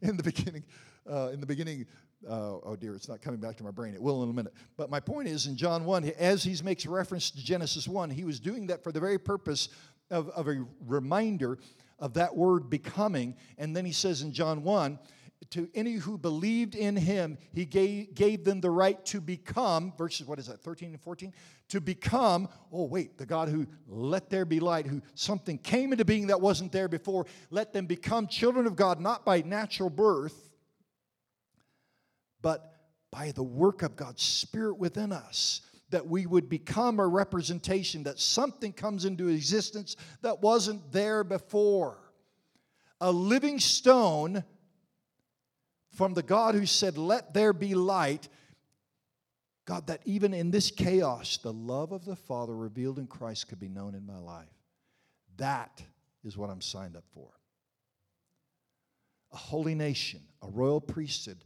in 0.02 0.16
the 0.16 0.22
beginning, 0.22 0.64
uh, 1.10 1.30
in 1.32 1.40
the 1.40 1.46
beginning, 1.46 1.86
uh, 2.28 2.58
oh 2.62 2.76
dear, 2.76 2.94
it's 2.94 3.08
not 3.08 3.20
coming 3.20 3.40
back 3.40 3.56
to 3.56 3.64
my 3.64 3.70
brain. 3.70 3.94
It 3.94 4.02
will 4.02 4.22
in 4.22 4.30
a 4.30 4.32
minute. 4.32 4.54
But 4.76 4.90
my 4.90 5.00
point 5.00 5.28
is 5.28 5.46
in 5.46 5.56
John 5.56 5.84
1, 5.84 6.04
as 6.18 6.42
he 6.42 6.56
makes 6.62 6.86
reference 6.86 7.30
to 7.32 7.44
Genesis 7.44 7.86
1, 7.86 8.10
he 8.10 8.24
was 8.24 8.40
doing 8.40 8.68
that 8.68 8.82
for 8.82 8.92
the 8.92 9.00
very 9.00 9.18
purpose 9.18 9.68
of, 10.10 10.28
of 10.30 10.48
a 10.48 10.64
reminder 10.86 11.58
of 12.02 12.14
that 12.14 12.36
word 12.36 12.68
becoming. 12.68 13.36
And 13.56 13.74
then 13.74 13.86
he 13.86 13.92
says 13.92 14.20
in 14.22 14.32
John 14.32 14.64
1, 14.64 14.98
to 15.50 15.68
any 15.74 15.94
who 15.94 16.18
believed 16.18 16.74
in 16.74 16.96
him, 16.96 17.38
he 17.52 17.64
gave, 17.64 18.14
gave 18.14 18.44
them 18.44 18.60
the 18.60 18.70
right 18.70 19.04
to 19.06 19.20
become, 19.20 19.92
verses, 19.96 20.26
what 20.26 20.38
is 20.38 20.48
that, 20.48 20.60
13 20.60 20.90
and 20.90 21.00
14? 21.00 21.32
To 21.68 21.80
become, 21.80 22.48
oh, 22.72 22.84
wait, 22.84 23.18
the 23.18 23.26
God 23.26 23.48
who 23.48 23.66
let 23.86 24.30
there 24.30 24.44
be 24.44 24.60
light, 24.60 24.86
who 24.86 25.00
something 25.14 25.58
came 25.58 25.92
into 25.92 26.04
being 26.04 26.26
that 26.26 26.40
wasn't 26.40 26.72
there 26.72 26.88
before, 26.88 27.26
let 27.50 27.72
them 27.72 27.86
become 27.86 28.26
children 28.26 28.66
of 28.66 28.74
God, 28.74 29.00
not 29.00 29.24
by 29.24 29.42
natural 29.42 29.90
birth, 29.90 30.50
but 32.40 32.80
by 33.12 33.30
the 33.30 33.42
work 33.42 33.82
of 33.82 33.94
God's 33.94 34.22
Spirit 34.22 34.78
within 34.78 35.12
us, 35.12 35.60
that 35.92 36.06
we 36.06 36.26
would 36.26 36.48
become 36.48 36.98
a 36.98 37.06
representation, 37.06 38.02
that 38.02 38.18
something 38.18 38.72
comes 38.72 39.04
into 39.04 39.28
existence 39.28 39.96
that 40.22 40.42
wasn't 40.42 40.90
there 40.90 41.22
before. 41.22 41.98
A 43.00 43.12
living 43.12 43.60
stone 43.60 44.44
from 45.94 46.14
the 46.14 46.22
God 46.22 46.54
who 46.54 46.66
said, 46.66 46.98
Let 46.98 47.32
there 47.32 47.52
be 47.52 47.74
light. 47.74 48.28
God, 49.64 49.86
that 49.86 50.00
even 50.04 50.34
in 50.34 50.50
this 50.50 50.72
chaos, 50.72 51.38
the 51.38 51.52
love 51.52 51.92
of 51.92 52.04
the 52.04 52.16
Father 52.16 52.56
revealed 52.56 52.98
in 52.98 53.06
Christ 53.06 53.48
could 53.48 53.60
be 53.60 53.68
known 53.68 53.94
in 53.94 54.04
my 54.04 54.18
life. 54.18 54.48
That 55.36 55.82
is 56.24 56.36
what 56.36 56.50
I'm 56.50 56.60
signed 56.60 56.96
up 56.96 57.04
for. 57.14 57.30
A 59.32 59.36
holy 59.36 59.74
nation, 59.74 60.20
a 60.42 60.48
royal 60.48 60.80
priesthood, 60.80 61.44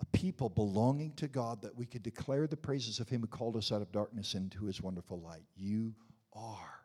a 0.00 0.06
people 0.06 0.48
belonging 0.48 1.12
to 1.14 1.28
God 1.28 1.62
that 1.62 1.76
we 1.76 1.86
could 1.86 2.02
declare 2.02 2.46
the 2.46 2.56
praises 2.56 3.00
of 3.00 3.08
Him 3.08 3.22
who 3.22 3.26
called 3.26 3.56
us 3.56 3.72
out 3.72 3.82
of 3.82 3.90
darkness 3.92 4.34
into 4.34 4.64
His 4.66 4.80
wonderful 4.80 5.20
light. 5.20 5.44
You 5.56 5.94
are 6.32 6.80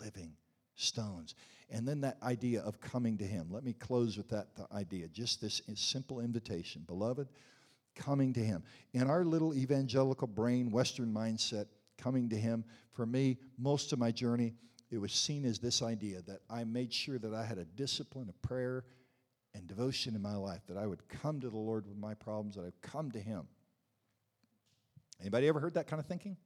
living 0.00 0.32
stones. 0.74 1.34
And 1.70 1.86
then 1.86 2.00
that 2.02 2.18
idea 2.22 2.62
of 2.62 2.80
coming 2.80 3.18
to 3.18 3.24
Him. 3.24 3.48
Let 3.50 3.64
me 3.64 3.72
close 3.72 4.16
with 4.16 4.28
that 4.30 4.48
idea. 4.72 5.08
Just 5.08 5.40
this 5.40 5.62
simple 5.74 6.20
invitation. 6.20 6.84
Beloved, 6.86 7.28
coming 7.94 8.32
to 8.34 8.40
Him. 8.40 8.62
In 8.92 9.08
our 9.08 9.24
little 9.24 9.54
evangelical 9.54 10.28
brain, 10.28 10.70
Western 10.70 11.12
mindset, 11.12 11.66
coming 11.96 12.28
to 12.28 12.36
Him, 12.36 12.64
for 12.92 13.06
me, 13.06 13.38
most 13.58 13.92
of 13.92 13.98
my 13.98 14.10
journey, 14.10 14.54
it 14.90 14.98
was 14.98 15.12
seen 15.12 15.44
as 15.44 15.58
this 15.58 15.82
idea 15.82 16.22
that 16.22 16.40
I 16.48 16.64
made 16.64 16.92
sure 16.92 17.18
that 17.18 17.34
I 17.34 17.44
had 17.44 17.58
a 17.58 17.64
discipline 17.64 18.28
of 18.28 18.40
prayer 18.40 18.84
and 19.58 19.66
devotion 19.66 20.14
in 20.14 20.22
my 20.22 20.36
life, 20.36 20.60
that 20.68 20.76
I 20.76 20.86
would 20.86 21.06
come 21.08 21.40
to 21.40 21.50
the 21.50 21.58
Lord 21.58 21.86
with 21.86 21.98
my 21.98 22.14
problems, 22.14 22.54
that 22.54 22.62
I 22.62 22.64
would 22.64 22.80
come 22.80 23.10
to 23.10 23.20
Him. 23.20 23.46
Anybody 25.20 25.48
ever 25.48 25.60
heard 25.60 25.74
that 25.74 25.88
kind 25.88 26.00
of 26.00 26.06
thinking? 26.06 26.36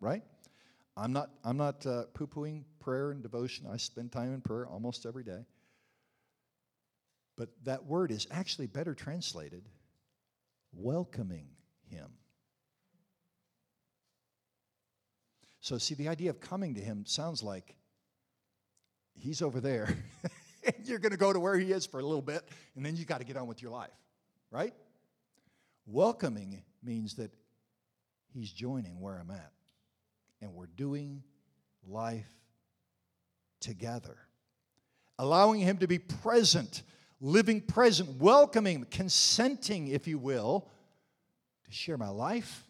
Right? 0.00 0.22
I'm 0.96 1.12
not, 1.12 1.30
I'm 1.44 1.56
not 1.56 1.86
uh, 1.86 2.04
poo 2.14 2.26
pooing 2.26 2.64
prayer 2.80 3.12
and 3.12 3.22
devotion. 3.22 3.66
I 3.70 3.76
spend 3.76 4.10
time 4.10 4.34
in 4.34 4.40
prayer 4.40 4.66
almost 4.66 5.06
every 5.06 5.22
day. 5.22 5.44
But 7.36 7.50
that 7.64 7.84
word 7.84 8.10
is 8.10 8.26
actually 8.32 8.66
better 8.66 8.94
translated 8.94 9.68
welcoming 10.72 11.46
Him. 11.88 12.08
So, 15.60 15.78
see, 15.78 15.94
the 15.94 16.08
idea 16.08 16.30
of 16.30 16.40
coming 16.40 16.74
to 16.74 16.80
Him 16.80 17.04
sounds 17.06 17.42
like 17.42 17.76
He's 19.14 19.42
over 19.42 19.60
there. 19.60 19.96
you're 20.84 20.98
going 20.98 21.12
to 21.12 21.18
go 21.18 21.32
to 21.32 21.40
where 21.40 21.56
He 21.58 21.72
is 21.72 21.86
for 21.86 22.00
a 22.00 22.02
little 22.02 22.22
bit, 22.22 22.42
and 22.76 22.84
then 22.84 22.96
you 22.96 23.04
got 23.04 23.18
to 23.18 23.24
get 23.24 23.36
on 23.36 23.46
with 23.46 23.62
your 23.62 23.70
life, 23.70 23.90
right? 24.50 24.74
Welcoming 25.86 26.62
means 26.82 27.14
that 27.14 27.30
He's 28.32 28.52
joining 28.52 29.00
where 29.00 29.18
I'm 29.18 29.30
at, 29.30 29.52
and 30.40 30.54
we're 30.54 30.66
doing 30.66 31.22
life 31.86 32.28
together. 33.60 34.16
Allowing 35.18 35.60
Him 35.60 35.78
to 35.78 35.88
be 35.88 35.98
present, 35.98 36.82
living 37.20 37.60
present, 37.60 38.20
welcoming, 38.20 38.86
consenting, 38.90 39.88
if 39.88 40.06
you 40.06 40.18
will, 40.18 40.68
to 41.64 41.72
share 41.72 41.96
my 41.96 42.08
life. 42.08 42.67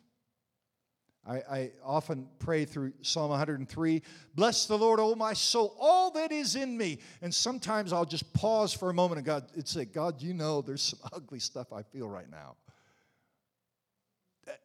I, 1.28 1.34
I, 1.50 1.70
often 1.84 2.26
pray 2.38 2.64
through 2.64 2.94
Psalm 3.02 3.30
103 3.30 4.02
Bless 4.34 4.66
the 4.66 4.78
Lord, 4.78 4.98
O 4.98 5.14
my 5.14 5.34
soul, 5.34 5.76
all 5.78 6.10
that 6.12 6.32
is 6.32 6.56
in 6.56 6.76
me. 6.76 7.00
And 7.20 7.34
sometimes 7.34 7.92
I'll 7.92 8.06
just 8.06 8.32
pause 8.32 8.72
for 8.72 8.88
a 8.88 8.94
moment 8.94 9.18
and 9.18 9.26
God, 9.26 9.44
it's 9.54 9.72
say, 9.72 9.84
God, 9.84 10.22
you 10.22 10.32
know 10.32 10.62
there's 10.62 10.82
some 10.82 11.00
ugly 11.12 11.38
stuff 11.38 11.72
I 11.72 11.82
feel 11.82 12.08
right 12.08 12.30
now. 12.30 12.56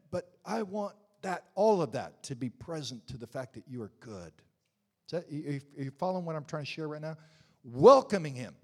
But 0.09 0.29
I 0.45 0.61
want 0.63 0.95
that, 1.23 1.45
all 1.55 1.81
of 1.81 1.91
that, 1.93 2.23
to 2.23 2.35
be 2.35 2.49
present 2.49 3.05
to 3.07 3.17
the 3.17 3.27
fact 3.27 3.55
that 3.55 3.63
you 3.67 3.81
are 3.81 3.91
good. 3.99 4.31
Is 5.07 5.11
that, 5.11 5.25
are 5.27 5.83
you 5.83 5.91
following 5.97 6.23
what 6.23 6.35
I'm 6.35 6.45
trying 6.45 6.63
to 6.63 6.71
share 6.71 6.87
right 6.87 7.01
now? 7.01 7.17
Welcoming 7.63 8.35
Him. 8.35 8.55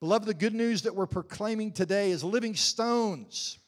Beloved, 0.00 0.26
the 0.26 0.34
good 0.34 0.54
news 0.54 0.82
that 0.82 0.94
we're 0.94 1.06
proclaiming 1.06 1.72
today 1.72 2.10
is 2.10 2.22
living 2.22 2.54
stones. 2.54 3.58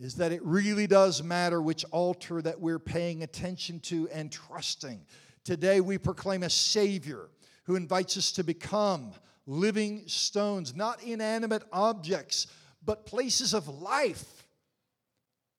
Is 0.00 0.14
that 0.14 0.32
it 0.32 0.42
really 0.42 0.86
does 0.86 1.22
matter 1.22 1.60
which 1.60 1.84
altar 1.90 2.40
that 2.40 2.58
we're 2.58 2.78
paying 2.78 3.22
attention 3.22 3.80
to 3.80 4.08
and 4.08 4.32
trusting. 4.32 5.04
Today 5.44 5.82
we 5.82 5.98
proclaim 5.98 6.42
a 6.42 6.48
Savior 6.48 7.28
who 7.64 7.76
invites 7.76 8.16
us 8.16 8.32
to 8.32 8.42
become 8.42 9.12
living 9.46 10.04
stones, 10.06 10.74
not 10.74 11.02
inanimate 11.02 11.64
objects, 11.70 12.46
but 12.82 13.04
places 13.04 13.52
of 13.52 13.68
life 13.68 14.46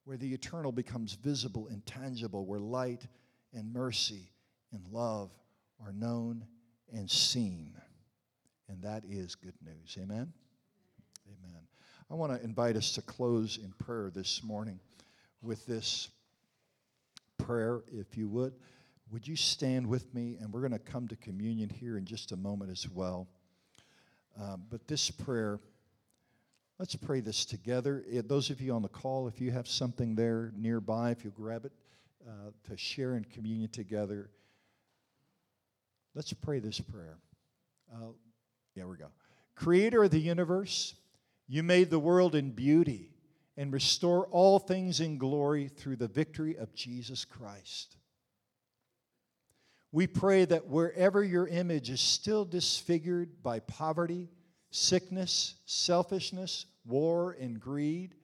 where 0.05 0.17
the 0.17 0.33
eternal 0.33 0.71
becomes 0.71 1.13
visible 1.13 1.67
and 1.67 1.85
tangible, 1.85 2.45
where 2.45 2.59
light 2.59 3.05
and 3.53 3.71
mercy 3.71 4.31
and 4.71 4.83
love 4.91 5.29
are 5.85 5.93
known 5.93 6.45
and 6.91 7.09
seen. 7.09 7.75
And 8.67 8.81
that 8.81 9.03
is 9.07 9.35
good 9.35 9.53
news. 9.63 9.97
Amen? 10.01 10.33
I 12.11 12.13
want 12.13 12.33
to 12.33 12.43
invite 12.43 12.75
us 12.75 12.91
to 12.93 13.01
close 13.01 13.57
in 13.63 13.71
prayer 13.71 14.11
this 14.13 14.43
morning 14.43 14.81
with 15.41 15.65
this 15.65 16.09
prayer, 17.37 17.83
if 17.89 18.17
you 18.17 18.27
would. 18.27 18.51
Would 19.11 19.25
you 19.25 19.37
stand 19.37 19.87
with 19.87 20.13
me? 20.13 20.35
And 20.41 20.51
we're 20.51 20.59
going 20.59 20.73
to 20.73 20.79
come 20.79 21.07
to 21.07 21.15
communion 21.15 21.69
here 21.69 21.97
in 21.97 22.03
just 22.03 22.33
a 22.33 22.35
moment 22.35 22.69
as 22.69 22.89
well. 22.89 23.29
Um, 24.37 24.63
but 24.69 24.85
this 24.87 25.09
prayer 25.09 25.59
Let's 26.79 26.95
pray 26.95 27.19
this 27.19 27.45
together. 27.45 28.03
Those 28.25 28.49
of 28.49 28.59
you 28.59 28.73
on 28.73 28.81
the 28.81 28.89
call, 28.89 29.27
if 29.27 29.39
you 29.39 29.51
have 29.51 29.67
something 29.67 30.15
there 30.15 30.51
nearby, 30.57 31.11
if 31.11 31.23
you'll 31.23 31.31
grab 31.33 31.63
it 31.63 31.71
uh, 32.27 32.49
to 32.67 32.75
share 32.75 33.17
in 33.17 33.23
communion 33.23 33.69
together, 33.69 34.31
let's 36.15 36.33
pray 36.33 36.57
this 36.57 36.79
prayer. 36.79 37.19
Uh, 37.93 38.07
yeah, 38.73 38.85
we 38.85 38.97
go. 38.97 39.09
Creator 39.53 40.05
of 40.05 40.09
the 40.09 40.19
universe, 40.19 40.95
you 41.51 41.63
made 41.63 41.89
the 41.89 41.99
world 41.99 42.33
in 42.33 42.51
beauty 42.51 43.09
and 43.57 43.73
restore 43.73 44.25
all 44.27 44.57
things 44.57 45.01
in 45.01 45.17
glory 45.17 45.67
through 45.67 45.97
the 45.97 46.07
victory 46.07 46.55
of 46.55 46.73
Jesus 46.73 47.25
Christ. 47.25 47.97
We 49.91 50.07
pray 50.07 50.45
that 50.45 50.67
wherever 50.67 51.21
your 51.21 51.49
image 51.49 51.89
is 51.89 51.99
still 51.99 52.45
disfigured 52.45 53.43
by 53.43 53.59
poverty, 53.59 54.29
sickness, 54.69 55.55
selfishness, 55.65 56.67
war, 56.85 57.35
and 57.37 57.59
greed. 57.59 58.15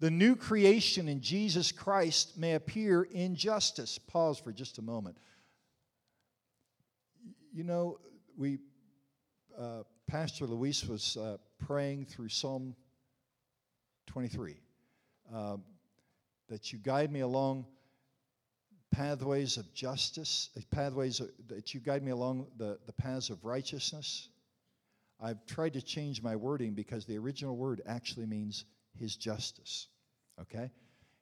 The 0.00 0.10
new 0.10 0.34
creation 0.34 1.06
in 1.06 1.20
Jesus 1.20 1.70
Christ 1.70 2.36
may 2.36 2.54
appear 2.54 3.04
in 3.04 3.36
justice. 3.36 3.96
Pause 3.96 4.40
for 4.40 4.50
just 4.50 4.78
a 4.78 4.82
moment. 4.82 5.18
You 7.54 7.62
know, 7.62 8.00
we, 8.36 8.58
uh, 9.56 9.84
Pastor 10.08 10.46
Luis 10.46 10.84
was 10.84 11.16
uh, 11.16 11.36
praying 11.66 12.06
through 12.06 12.28
Psalm 12.28 12.74
23 14.06 14.56
uh, 15.34 15.56
that 16.48 16.72
you 16.72 16.78
guide 16.78 17.10
me 17.10 17.20
along 17.20 17.64
pathways 18.90 19.56
of 19.56 19.72
justice, 19.72 20.50
uh, 20.56 20.60
pathways 20.70 21.20
of, 21.20 21.30
that 21.48 21.72
you 21.72 21.80
guide 21.80 22.02
me 22.02 22.10
along 22.10 22.46
the, 22.58 22.78
the 22.86 22.92
paths 22.92 23.30
of 23.30 23.44
righteousness 23.44 24.28
I've 25.22 25.46
tried 25.46 25.74
to 25.74 25.82
change 25.82 26.20
my 26.20 26.34
wording 26.34 26.74
because 26.74 27.06
the 27.06 27.16
original 27.16 27.56
word 27.56 27.80
actually 27.86 28.26
means 28.26 28.64
his 28.98 29.14
justice. 29.14 29.86
Okay? 30.40 30.70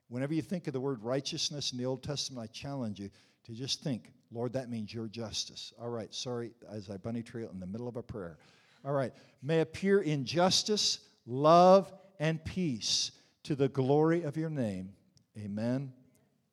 Whenever 0.08 0.32
you 0.32 0.40
think 0.40 0.66
of 0.66 0.72
the 0.72 0.80
word 0.80 1.02
righteousness 1.02 1.72
in 1.72 1.78
the 1.78 1.84
Old 1.84 2.02
Testament, 2.02 2.42
I 2.42 2.52
challenge 2.52 2.98
you 2.98 3.10
to 3.44 3.52
just 3.52 3.82
think, 3.82 4.10
Lord, 4.32 4.54
that 4.54 4.70
means 4.70 4.92
your 4.92 5.06
justice. 5.06 5.74
All 5.78 5.90
right, 5.90 6.12
sorry, 6.14 6.52
as 6.70 6.88
I 6.88 6.96
bunny 6.96 7.22
trail 7.22 7.50
in 7.52 7.60
the 7.60 7.66
middle 7.66 7.88
of 7.88 7.96
a 7.96 8.02
prayer. 8.02 8.38
All 8.84 8.92
right, 8.92 9.12
may 9.42 9.60
appear 9.60 10.00
in 10.00 10.24
justice, 10.24 11.00
love, 11.26 11.92
and 12.18 12.44
peace 12.44 13.12
to 13.44 13.54
the 13.54 13.68
glory 13.68 14.22
of 14.22 14.36
your 14.36 14.50
name. 14.50 14.92
Amen 15.38 15.92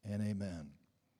and 0.05 0.21
amen. 0.21 0.69